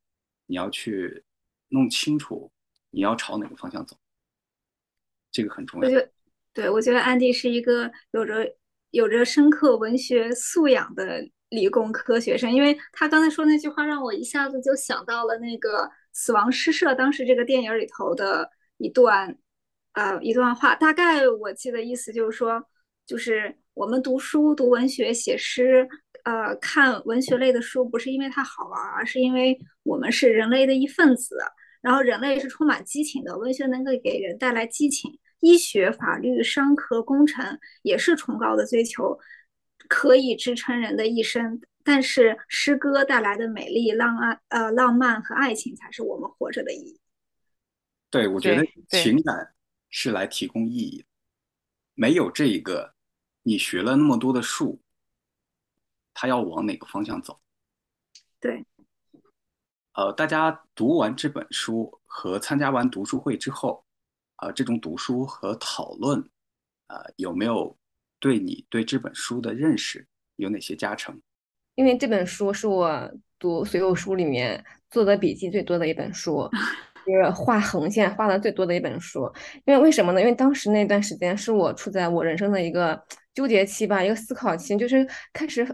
[0.46, 1.22] 你要去
[1.68, 2.50] 弄清楚
[2.90, 3.96] 你要朝哪个方向走，
[5.30, 5.86] 这个很重要。
[5.86, 6.12] 我觉得，
[6.52, 8.56] 对我觉得安迪是一个有着
[8.90, 11.30] 有着深刻文学素养的。
[11.52, 19.36] 理工科学生，因为他刚才说那句话，让我一下子就想到了那个《死亡诗社》当时这个电影里头的一段，
[19.92, 20.74] 呃，一段话。
[20.74, 22.64] 大概我记得意思就是说，
[23.06, 25.86] 就是我们读书、读文学、写诗，
[26.24, 31.36] 呃，看文学类的书，不是因为它好玩，而是因为我们是人类的一份子。
[31.82, 35.18] 然后人类是充满激情的，文学能够给人带来激情。
[35.40, 39.18] 医学、法律、商科、工程也是崇高的追求。
[39.94, 46.98] 可以支撑人的一生，但是诗歌带来的美丽、浪漫、呃浪漫和爱情才是我们活着的意义。
[48.08, 49.52] 对，我觉得情感
[49.90, 51.04] 是来提供意义，
[51.92, 52.94] 没有这一个，
[53.42, 54.80] 你学了那么多的术，
[56.14, 57.38] 他要往哪个方向走？
[58.40, 58.64] 对，
[59.92, 63.84] 呃，大家读完这本书和参加完读书会之后，
[64.36, 66.18] 呃，这种读书和讨论，
[66.86, 67.76] 呃，有没有？
[68.22, 70.06] 对你对这本书的认识
[70.36, 71.20] 有哪些加成？
[71.74, 76.48] 因为这本书是我读所有书里面做的笔记最多的一本书，
[77.04, 79.28] 就是画横线画的最多的一本书。
[79.64, 80.20] 因为为什么呢？
[80.20, 83.02] 因为当时那段时间是我处在我人生的一个
[83.34, 85.66] 纠结期吧，一个思考期，就是开始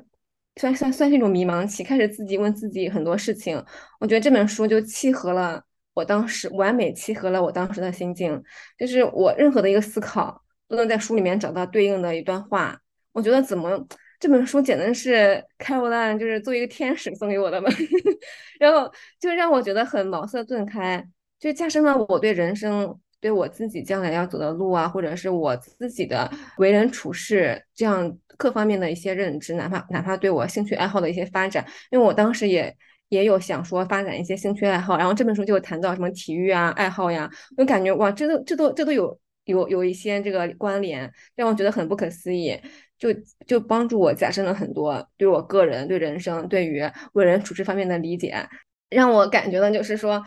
[0.57, 3.63] 算算算是一种迷茫期，开始自己问自己很多事情。
[4.01, 8.43] 我觉得这本书就契合了我当时完美契合了我当时的心境，
[8.79, 10.43] 就是我任何的一个思考。
[10.69, 12.79] 都能在书里面找到对应的一段话，
[13.13, 13.87] 我觉得怎么
[14.21, 17.71] 这本书简直是开罗兰就是作为一个天使送给我的吧，
[18.61, 21.05] 然后就让我觉得很茅塞顿开，
[21.39, 32.77] 就加深了我对人生、对我自己将来要走的路啊，或者是我自己的为人处事这样各方面的一些认知，哪怕哪怕对我兴趣爱好的一些发展，因为我当时也
[33.09, 39.19] 也有想说发展一些兴趣爱好，然后这本书就谈到什么体育啊、爱好呀，我感觉哇，这都这都这都有。
[39.49, 42.57] 有有一些这个关联，让我觉得很不可思议，
[42.99, 43.09] 就
[43.47, 46.83] 就帮助我加深了很多对我个人、对人生、对于
[47.15, 48.49] 为人处事方面的理解，
[48.91, 50.25] 让我感觉到，就是说，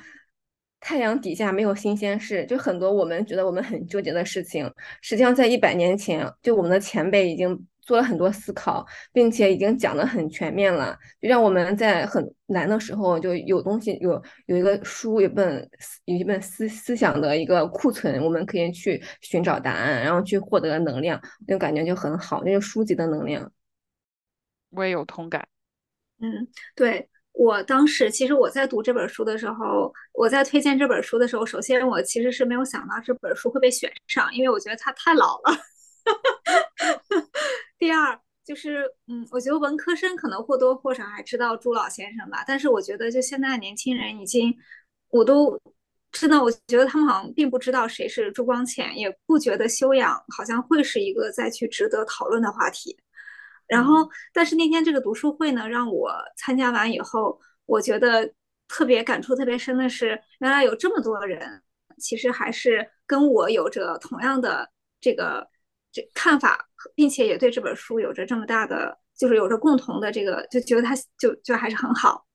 [0.80, 4.70] 太阳底下没有新鲜事，就很多我们觉得我们很纠结的事情，
[5.02, 7.68] 实际上在一百年前，就我们的前辈已经。
[7.92, 15.70] 做了很多思考，并且已经讲得很全面了，就让我们在很难的时候就有东西有有一个书，有本
[16.06, 23.52] 有一本思思想的一个库存，我们可以去寻找答案，然后去获得能量，那种感觉就很好，那个书籍的能量。
[24.70, 25.46] 我也有同感。
[26.22, 27.10] 嗯，对。
[27.34, 35.58] 我当时其实我在读这本书的时候，我在推荐这本书的时候，首先我其实是没有想到这本书会被选上，因为我觉得它太老了。
[37.82, 44.56] 第二就是，嗯，我觉得文科生可能或多或少还知道朱老先生吧，但是我觉得就现在年轻人已经，
[45.10, 45.60] 我都
[46.12, 52.96] 真的，我觉得他们好像并不知道谁是朱光潜，也不觉得修养好像会是一个再去值得讨论的话题。
[53.66, 58.32] 然后，但是那天这个读书会呢，让我参加完以后，我觉得
[58.68, 61.64] 特别感触特别深的是，原来有这么多人，
[61.98, 64.70] 其实还是跟我有着同样的
[65.00, 65.48] 这个
[65.92, 72.26] 这看法，并且也对这本书有着这么大的，就是有着共同的这个，就觉得它就就还是很好。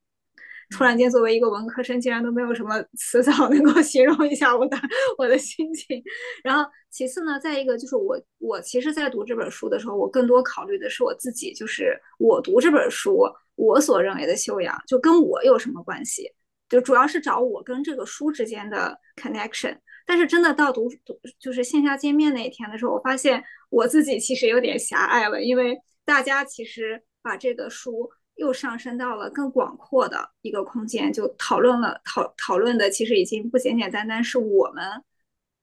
[0.71, 4.77] 突然间，作为一个文科生，竟然都没有什么词藻能够形容一下我的
[5.17, 6.03] 我的心情。
[6.43, 13.23] 然后，其次呢，再一个就是我我其实，在读这本书的时候，我更多考虑的是我自己，就是我读这本书，
[13.55, 16.29] 我所认为的修养，就跟我有什么关系？
[16.69, 19.79] 就主要是找我跟这个书之间的 connection。
[20.07, 28.11] 但是，真的到读读就是线下见面那一天的时候，我发现我自己其实有点狭隘了，因为大家其实把这个书。
[28.37, 34.85] 又上升到了更广阔的一个空间，就讨论了讨讨论的，其实已经不简简单单是我们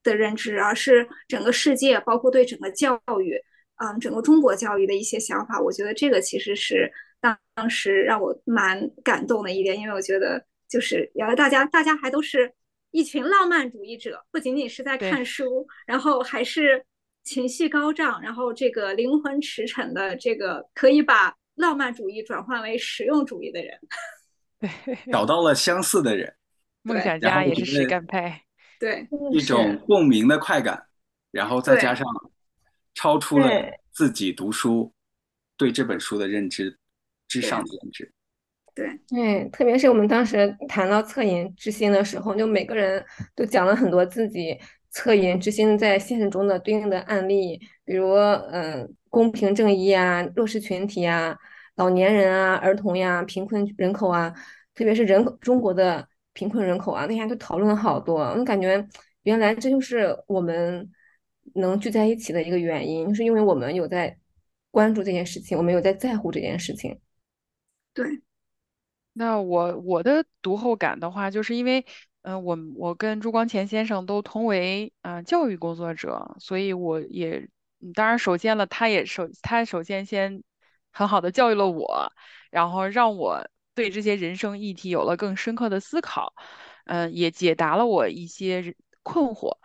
[0.01, 3.39] 的认知，而是整个世界，包括对整个教育，
[3.75, 5.61] 嗯，整个中国教育的一些想法。
[5.61, 6.91] 我觉得这个其实是
[7.21, 12.51] 当当时让我蛮感动的一点，因为我觉得就是原来大家大家还都是
[12.93, 16.85] 一群浪漫主义者，不仅仅是在看书，然后还是
[17.23, 21.35] 情绪高涨，然后这个灵魂驰骋的这个可以把。
[21.55, 23.79] 浪漫主义转换为实用主义的人，
[24.59, 26.33] 对， 找到了相似的人，
[26.81, 28.43] 梦想家也是实干派，
[28.81, 29.79] 对，一种。
[29.85, 30.83] 共鸣的快感，
[31.29, 32.03] 然后再加上
[32.95, 33.47] 超出了
[33.91, 34.91] 自己读书
[35.55, 36.75] 对这本书的认知
[37.27, 38.11] 之上的认知，
[38.76, 43.03] 对，对，特别是我们当时谈到恻隐之心的时候，就每个人
[43.36, 44.59] 都讲了很多自己
[44.93, 48.93] 恻隐之心在现实中的对应的案例，比如，嗯。
[49.13, 51.38] 公平正义啊，弱势群体啊，
[51.76, 54.34] 老年人啊，儿童呀，贫困人口啊，
[54.74, 58.21] 特别是人口中国的贫困人口啊，那天都讨论了好多。
[58.21, 58.84] 我感觉
[59.21, 60.91] 原来这就是我们
[61.53, 64.17] 能聚在一起的一个原因，就是因为我们有在
[64.71, 66.99] 关注这件事情，我们有在在乎这件事情。
[67.93, 68.19] 对，
[69.14, 71.86] 那我我的读后感的话，就是因为，
[72.24, 77.47] 嗯，我我跟朱光潜先生都同为啊教育工作者，所以我也。
[77.93, 80.41] 当然，首先了，他也首他首先先
[80.93, 82.14] 很好的教育了我，
[82.49, 83.45] 然后让我
[83.76, 86.34] 对这些人生议题有了更深刻的思考，
[86.86, 89.57] 嗯，也解答了我一些困惑。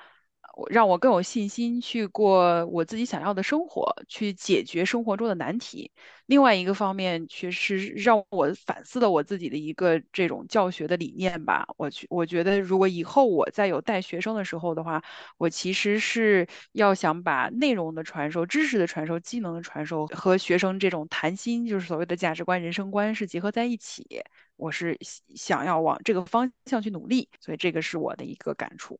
[0.70, 5.90] 让我更有信心去过我自己想要的生活，去解决生活中的难题。
[6.26, 11.66] 另外一个方面，确实让我反思了我自己的一个这种教学的理念吧。
[11.76, 15.02] 我去，我觉得如果以后我再有带学生的时候的话，
[15.38, 24.06] 我其实是要想把内容的传授、知识的传授、技能的传授和学生这种谈心，就是所谓的价值观、人生观是结合在一起。
[24.56, 24.98] 我是
[25.34, 28.98] 想要往这个方向去努力，所以这个是我的一个感触。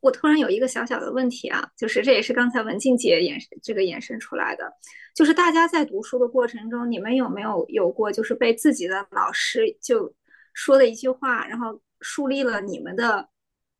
[0.00, 4.72] 我突然有一个小小的问题啊，就是这也是刚才文静姐延这个延伸出来的，
[5.14, 10.14] 就是大家在读书的过程中，你们有没有有过就是被自己的老师就
[10.54, 13.28] 说的一句话，然后树立了你们的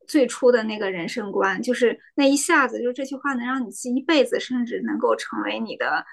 [0.07, 6.05] 最初的那个人生观，就是那一下子就这句话能让你记一辈子，甚至能够成为你的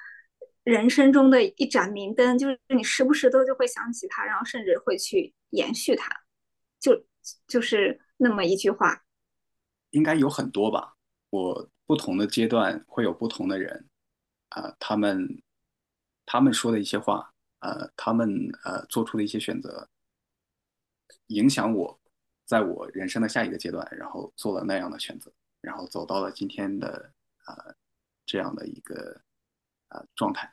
[0.64, 6.10] 人生中的一盏明灯，就是你时不时都就会想起它，然后甚至会去延续它，
[6.80, 7.06] 就
[7.46, 9.04] 就是那么一句话。
[9.92, 10.96] 应该有很多吧。
[11.30, 13.90] 我不同的阶段会有不同的人，
[14.50, 15.42] 啊，他们
[16.26, 19.90] 他们说的一些话，呃，他们呃做出的一些选择，
[21.28, 22.00] 影响我，
[22.46, 25.32] 在我人生的下一个阶段，然后做了那样的选择，
[25.62, 27.14] 然后走到了今天的
[27.46, 27.76] 呃
[28.26, 29.22] 这样的一个
[29.90, 30.50] 呃状态。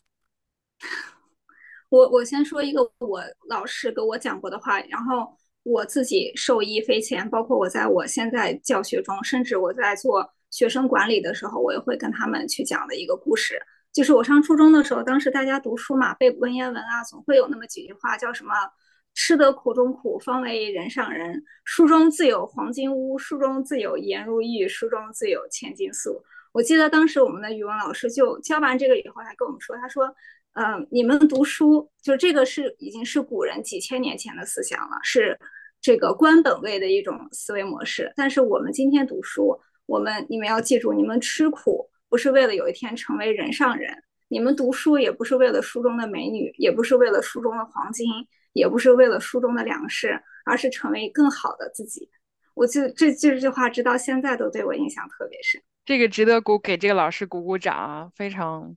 [1.89, 5.39] 我我先说一个我老师给我讲过的话，然后。
[5.65, 13.61] 我自己受益匪浅，包括我在我现在教学中，甚至我在做学生管理的时候，我也会跟他们去讲的一个故事，
[13.93, 18.53] 就是我上初中的时候，当时大家读书嘛，背文言文啊，总会有那么几句话，叫什么
[19.15, 26.23] “吃得苦中苦，方为人上人”，书中自有黄金屋，书中自有颜如玉，书中自有千金粟。
[26.53, 30.15] 我记得当时我们的语文老师就教完这个以后，还跟我们说，他说，
[30.55, 35.39] 嗯，你们读书，就这个是已经是古人几千年前的思想了，是
[35.81, 38.13] 这个官本位的一种思维模式。
[38.17, 43.93] 但是我们今天读书，我们你们要记住，你们吃苦不是为了有一天成为人上人，
[44.29, 48.07] 你们读书也不是为了书中的美女，也不是为了书中的黄金，
[48.53, 52.09] 也不是为了书中的粮食，而是成为更好的自己。
[52.55, 55.61] 我就这这句话，直到现在都对我印象特别深。
[55.85, 58.77] 这个值得鼓给这个老师鼓鼓掌啊，非常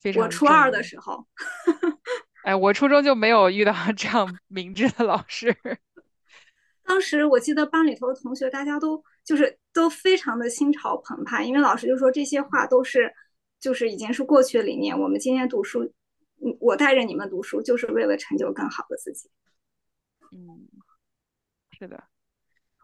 [0.00, 0.22] 非常。
[0.22, 1.26] 我初二的时候，
[2.44, 5.54] 哎，我初中就没有遇到这样明智的老师。
[6.84, 13.12] 当时我记得班里头的同学，大家都就是都非常的心潮澎湃，因为老师就说这些话都是
[13.60, 14.98] 就是已经是过去的理念。
[14.98, 15.84] 我们今天读书，
[16.42, 19.28] 嗯，我带着你们读书，就是为了成就更好的自己。
[20.32, 20.66] 嗯，
[21.78, 22.02] 是的。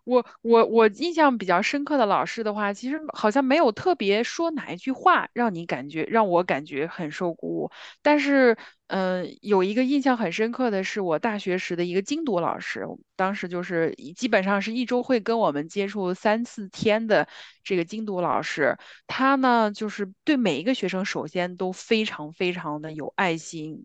[0.05, 7.71] 我我我印象比较深刻的老师的话，其实好像没有特别说哪一句话让你感觉让我感觉很受鼓舞。
[8.03, 8.57] 但是，
[8.89, 12.87] 嗯，有一个印象很深刻的是我大学时的一个精读老师，
[13.17, 17.27] 当时就是基本上是一周会跟我们接触三四天的
[17.63, 18.77] 这个精读老师。
[19.07, 23.85] 他呢，就是对每一个学生首先都非常非常的有爱心。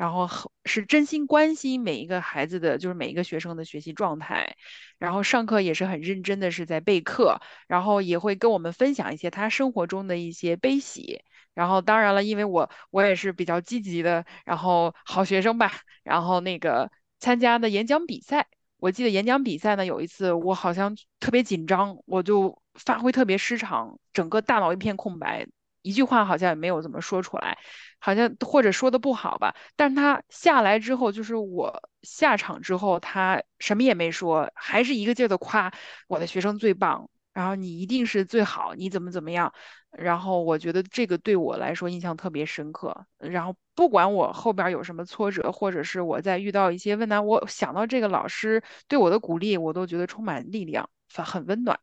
[0.00, 0.26] 然后
[0.64, 4.56] 是真心关心每一个孩子的，就是每一个学生的学习状态，
[4.98, 7.38] 然后上课也是很认真的是在备课，
[7.68, 11.20] 然后也会跟我们分享一些他生活中的一些悲喜。
[11.52, 15.70] 然后当然了，因为我我也是比较积极的，然后好学生吧，
[16.02, 18.48] 然后那个参加的演讲比赛，
[18.78, 25.46] 我记得演讲比赛呢有一次我好像特别紧张，我就发挥特别失常，整个大脑一片空白。
[25.82, 27.58] 一句话好像也没有怎么说出来，
[27.98, 29.54] 好像或者说的不好吧。
[29.76, 35.72] 但他下来之后，就是我下场之后，他什么也没说，还是一个劲儿的夸
[36.08, 39.52] 我的学生最棒，然后你一定是最好，你怎么怎么样。
[39.90, 43.06] 然后我觉得这个对我来说印象特别深刻。
[43.18, 51.80] 然后不管我后边有什么挫折，或者是我在遇到一些问难，我想到这个老师对我的鼓励，我都觉得充满力量，很很温暖。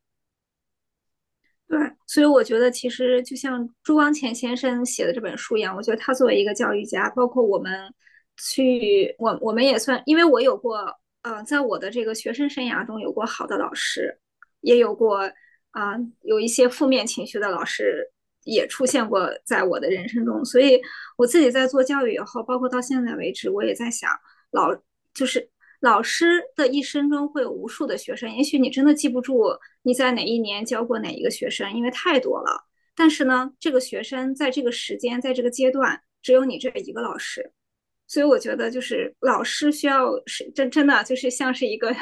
[1.68, 7.94] 对，所以我觉得其实就像朱光潜先生写的这本书一样，我觉得他作为一个教育家，包括我们
[8.38, 10.78] 去，我我们也算，因为我有过，
[11.24, 14.18] 呃，在我的这个学生生涯中有过好的老师，
[14.62, 15.30] 也有过
[15.72, 18.10] 啊，有一些负面情绪的老师
[18.46, 20.82] 也出现过在我的人生中，所以
[21.18, 24.10] 我自己在做教育以后，包括到现在为止，我也在想，
[24.52, 24.74] 老
[25.14, 25.50] 就是。
[25.80, 29.44] 老师的一生中会有无数的学生，也许你真的记不住
[29.84, 32.66] 你在哪一年教过哪一个学生，因为太多了。
[32.96, 37.52] 但是呢，这个学生在这个时间，在这个阶段，只有你这一个老师，
[38.08, 41.94] 所以我觉得就是老师需要是真真的就是像是一个，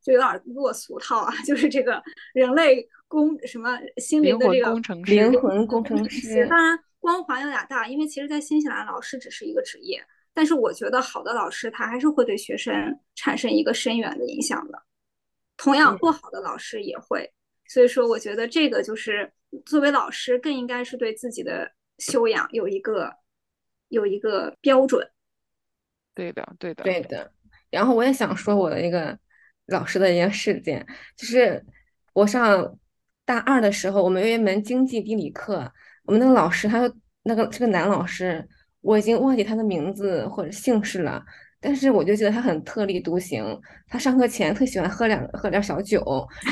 [0.00, 2.00] 就有点落俗套啊， 就是这个
[2.32, 6.46] 人类工什么心灵的这个灵魂工程师。
[6.48, 10.00] 当然光环有点大，因为其实，在新西兰，老师只是一个职业。
[10.36, 14.82] 但是我觉得好的老师他还是会对学生产生一个深远的影响的，
[15.56, 17.32] 同样不好的老师也会。
[17.66, 19.32] 所以说，我觉得这个就是
[19.64, 23.10] 作为老师更应该是对自己的修养有一个
[23.88, 25.10] 有一个标准。
[26.14, 27.32] 对的，对的，对的。
[27.70, 29.18] 然后我也想说我的一个
[29.68, 31.64] 老师的一个事件，就是
[32.12, 32.78] 我上
[33.24, 35.72] 大二的时候，我们有一门经济地理课，
[36.04, 38.46] 我们那个老师他那个是个男老师。
[38.80, 41.24] 我已经忘记他的名字或者姓氏了，
[41.60, 43.44] 但是我就记得他很特立独行。
[43.88, 46.00] 他上课前特喜欢喝两喝点小酒，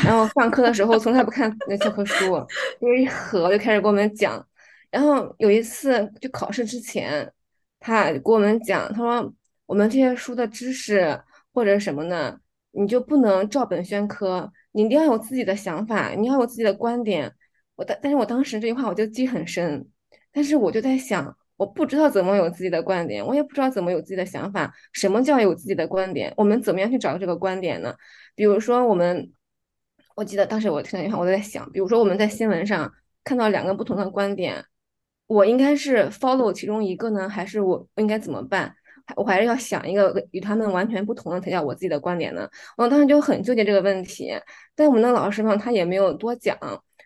[0.05, 2.45] 然后上课的时候从来不看那教科书，
[2.81, 4.45] 就是一合就开始给我们讲。
[4.91, 7.31] 然后有一次就考试之前，
[7.79, 9.33] 他给我们讲，他说
[9.67, 11.21] 我们这些书的知识
[11.53, 12.37] 或者什么呢，
[12.73, 17.33] 你就不能照本宣科，你一定要有自己的想法，你要有自己的观点。
[17.77, 19.87] 我但但是我当时这句话我就记很深，
[20.33, 21.37] 但是我就在想。
[21.57, 24.75] 我不知道怎么有自己的观点，我也不知道怎么有自己的想法。
[24.93, 26.33] 什么叫有自己的观点？
[26.37, 27.95] 我们怎么样去找到这个观点呢？
[28.35, 29.33] 比如说，我们
[30.17, 32.93] 我记得当时我听了一句话，我在想，比如说我们在新闻上
[33.23, 34.65] 看到两个不同的观点，
[35.29, 38.75] 我应该是 follow 其中一个呢，还是我应该怎么办？
[39.15, 42.49] 我还是要想一个与他们完全不同的才叫我自己的观点呢？
[42.77, 44.33] 我当时就很纠结这个问题。
[44.75, 46.59] 但我们的老师呢，他也没有多讲，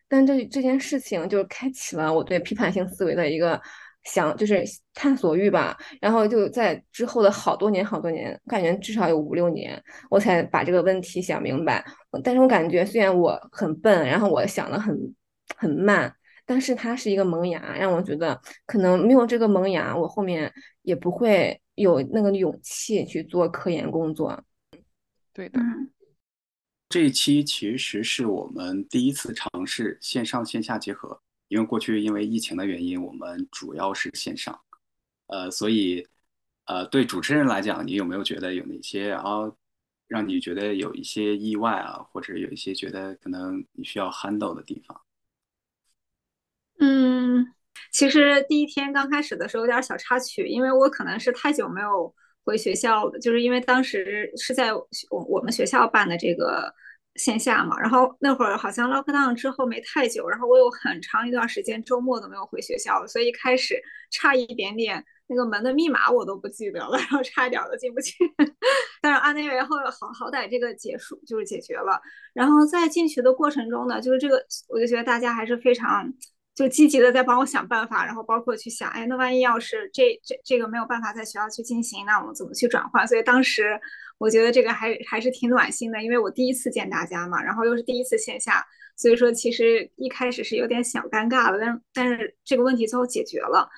[0.09, 3.61] 但这这件事情就开启了我对批判性思维的一个。
[4.09, 11.85] 想就是探索欲吧，然后就在之后的好多年好多年，我感觉至少有五六年，我才把这个问题想明白。
[12.25, 14.97] 但是我感觉虽然我很笨，然后我想的很
[15.57, 16.13] 很慢，
[16.47, 20.51] 但是它是一个萌芽，让我觉得可能没有这个萌芽，我后面
[20.83, 24.43] 也不会有那个勇气去做科研工作。
[25.35, 25.61] 对的，
[26.89, 31.21] 这一期其实是我们第一次尝试线上线下结合。
[31.49, 34.61] 因为过去因为疫情的原因，我们主要是线上，
[35.27, 36.07] 呃，所以
[36.67, 39.57] 呃，对主持人来讲，你有没有觉得有哪些然后
[40.07, 45.01] 让你觉得有一些意外啊，或者有一些觉得可能你需要 handle 的地方？
[46.81, 47.53] 嗯，
[47.91, 56.73] 其实第一天刚开始的时候有点小插曲，因为我可能是太久没有回学校了，就是因为当时是在我我们学校办的这个
[57.19, 63.79] 线下嘛，然后那会儿好像 lockdown 之后没太久，然后我有很长一段时间周末都没有回学校了，所以一开始
[64.11, 68.15] 差一点点那个门的密码我都不记得了，然后差一点都进不去。
[69.03, 72.01] 但是安内维后好好歹这个结束就是解决了，
[72.33, 76.13] 然后在进去的过程中呢，就是这个我就觉得大家还是非常。
[76.55, 83.07] 就积极的在帮我想办法，然后包括去想，哎，那万一要是这这这个没有办法在学校去进行，那我们怎么去转换？
[83.07, 83.81] 所以当时
[84.19, 88.65] 我觉得这个还还是挺暖心的，因为我第一次见大家嘛，然后又是第一次线下，
[88.97, 93.69] 所以说其实一开始是有点小尴尬的，但但是这个问题最后解决了。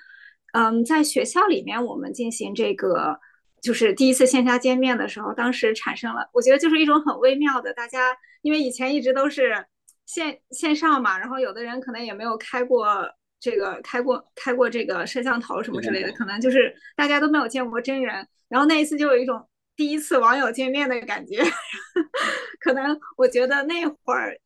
[0.52, 3.18] 嗯，在学校里面我们进行这个
[3.62, 9.66] 就是第一次线下见面的时候，当时产生了，我觉得就是一种很微妙的，大家因为以前一直都是。
[10.06, 18.26] 线线上嘛，然后有的人可能也没有开过这个开过开过这个摄像头什么之类的，可能就是大家都没有见过真人。
[18.48, 19.40] 然后那一次就有一种
[19.80, 21.42] 第一次网友见面的感觉。
[22.60, 24.38] 可能我觉得那会儿，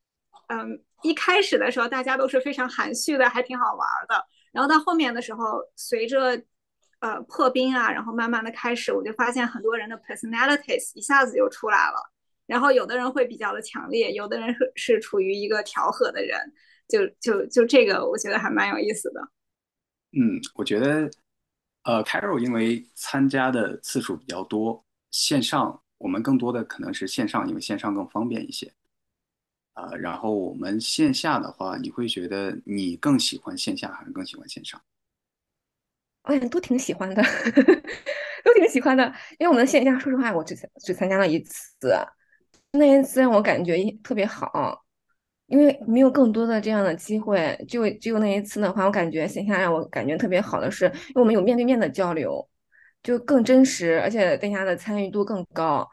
[0.47, 4.24] 嗯，一开始的时候大家都是非常含蓄的，还挺好玩的。
[4.53, 6.41] 然后到后面的时候，随着
[7.01, 11.97] 呃破冰啊，然后慢慢的开始，我就发现很多人的 personalities 一下子就出来了。
[12.47, 16.39] 然后有的人会比较的强烈，有的人是是处于一个调和的人，
[16.87, 19.20] 就就就这个，我觉得还蛮有意思的。
[20.12, 21.11] 嗯，我觉得，
[21.82, 24.84] 呃，Carol 因为参加的次数比较多，
[25.14, 28.72] 线上我们更多的可能是线上，因为线上更方便一些。
[29.74, 34.80] 呃，然后我们线下的话，你会觉得你更喜欢线下还是更喜欢线上？
[36.22, 37.22] 哎，都挺喜欢的，
[38.42, 39.06] 都挺喜欢的。
[39.38, 41.96] 因为我们的线下，说实话，我只只参加了一次。
[42.72, 44.84] 那一次让我感觉特别好，
[45.46, 52.48] 因为没有更多的这样的机会，就只有那一次的话，我感觉线下让我感觉特别好的是，因为我们有面对面的交流，
[53.05, 55.88] 就更真实，而且大家的参与度更高。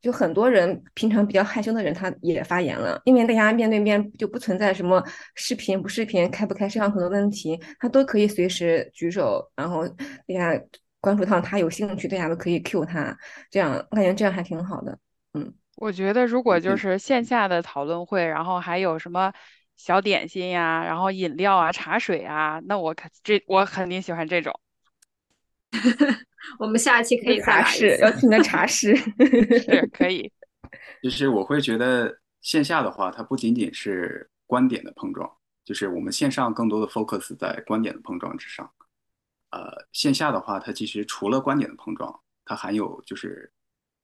[0.00, 5.02] 就很多人平常比较害羞的人，他也发言了，因为大家面对面就不存在什么
[5.34, 10.60] 视频不视频、开不开摄像头的问题，他都可以随时举手，然后大家
[11.00, 13.16] 关注到他有兴趣，大家都可以 Q 他，
[13.50, 14.96] 这样我感觉这样还挺好的，
[15.34, 15.52] 嗯。
[15.76, 19.32] 我觉得，如果就是线下的讨论会，然后还有什么
[19.76, 24.58] 小点心呀，然后饮料啊、茶水啊，那我肯这我肯定喜欢这种。
[26.58, 30.30] 我们下期可以茶室， 要听的茶室是可以。
[31.02, 35.30] 其 实我会觉得线下的话，它不仅仅是观点的碰撞，
[35.64, 38.70] 就是我们线上更多的 focus 在观点的碰撞之上。
[39.50, 43.52] 呃，线下的话，它其实除了观点的碰撞，它还有就是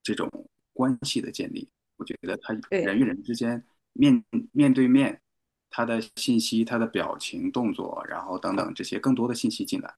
[0.02, 0.28] 这种。
[0.74, 1.68] 关系的建立，
[1.98, 3.62] 我觉得它人与人之间
[3.92, 5.20] 面面对面，
[5.68, 9.94] 他的信息、他的表情、动作，然后等等这些更多的信息进来，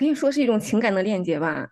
[0.00, 1.68] 可以说是一种情感的链接吧。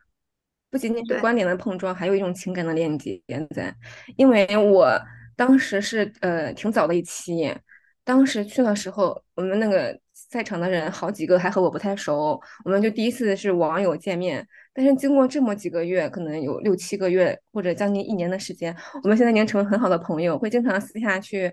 [0.70, 3.18] 不仅仅是观点的碰撞，还有一种情感的链接
[3.54, 3.74] 在。
[4.18, 5.00] 因为我
[5.34, 7.56] 当时是呃挺早的一期，
[8.04, 9.98] 当时去的时候，我们那个
[10.28, 14.46] 在场的人好几个还和我不太熟，我们就第一次是网友见面。
[14.74, 21.50] 但是经过这么几个月，可能有六七个月或者将近一年的时间，我们现在已经成为很好的朋友，会经常私下去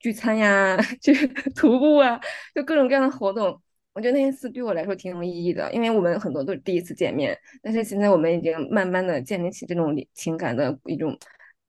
[0.00, 1.14] 聚餐呀， 去
[1.54, 2.20] 徒步啊，
[2.52, 3.62] 就各种各样的活动。
[3.96, 11.18] 我觉得那一次对我来说挺有意义的，因为我们很多都是第一次见面，但是现在我们已经慢慢的建立起这种情感的一种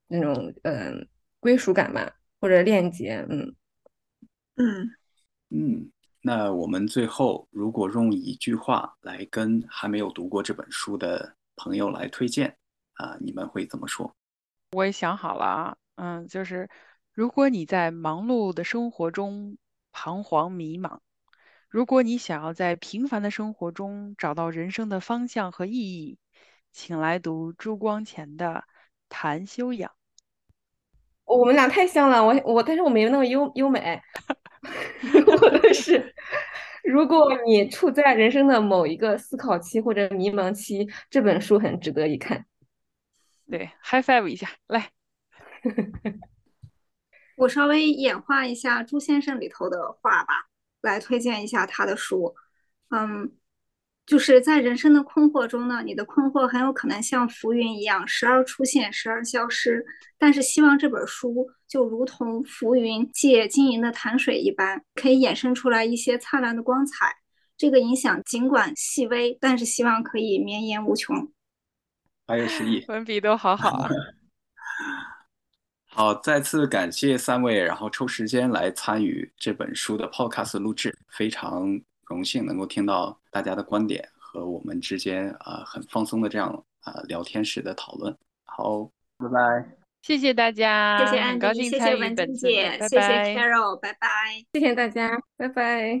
[0.08, 1.08] 那种嗯
[1.40, 3.54] 归属感吧，或者链接，嗯
[4.56, 4.90] 嗯
[5.48, 5.90] 嗯。
[6.20, 12.54] 那我们最后，如果用一句话来跟还没有读过这本书的朋友来推荐
[12.96, 14.14] 啊，你们会怎么说？
[14.72, 16.68] 我也想好了啊，嗯，就是
[17.14, 19.56] 如果你在忙碌的生活中
[19.92, 20.98] 彷徨迷茫，
[21.68, 26.18] 如果你想要在平凡的生活中找到人生的方向和意义，
[26.72, 28.46] 请来读朱光潜的
[29.10, 29.90] 《谈修养》。
[31.26, 34.00] 我们俩太像了，我我，但是我没有那么优优美。
[35.26, 36.14] 我的是，
[36.84, 42.46] 如果你处在人生的某一个思考期或者迷茫期，这本书很值得一看。
[43.50, 44.90] 对，high five 一下，来。
[47.36, 50.47] 我稍微演化一下朱先生里头的话吧，
[50.80, 52.34] 来推荐一下他的书。
[52.90, 53.32] 嗯，
[54.06, 59.84] 就是在人生的困惑中呢，你的困惑很有可能像浮云一样，时而出现，时而消失。
[60.16, 67.16] 但是希望这本书就如同浮云借晶莹的潭水一般，可以衍生出来一些灿烂的光彩。
[67.56, 71.30] 这个影响尽管细微，但是希望可以绵延无穷。
[72.26, 73.90] 还有诗意， 文笔都好好啊。
[75.98, 81.68] 好，再次感谢三位，然后抽时间来参与这本书的 podcast 录制，非常
[82.06, 88.16] 荣幸能够听到大家的观点和我们之间啊很放松的这样啊聊天时的讨论。
[88.44, 88.84] 好，
[89.18, 89.68] 拜拜。
[90.02, 94.08] 谢谢大家，谢谢安迪，谢谢文静姐，谢谢 Carol，拜拜，
[94.52, 96.00] 谢谢大家，拜拜。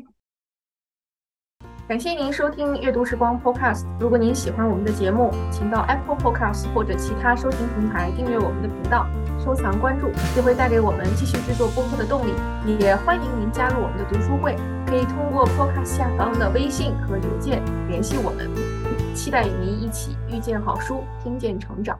[1.88, 3.86] 感谢您收听阅读时光 Podcast。
[3.98, 9.06] 如果您喜欢我们的节目，请到 Apple Podcast 或者其他收听平台订阅我们的频道，
[9.42, 12.34] 收藏关注，这会带给我们继续制作播客的动力。
[12.78, 14.54] 也欢迎您加入我们的读书会，
[14.86, 18.50] 可以通过 Podcast 下方的微信和邮件联系我们。
[19.14, 21.98] 期待与您一起遇见好书，听见成长。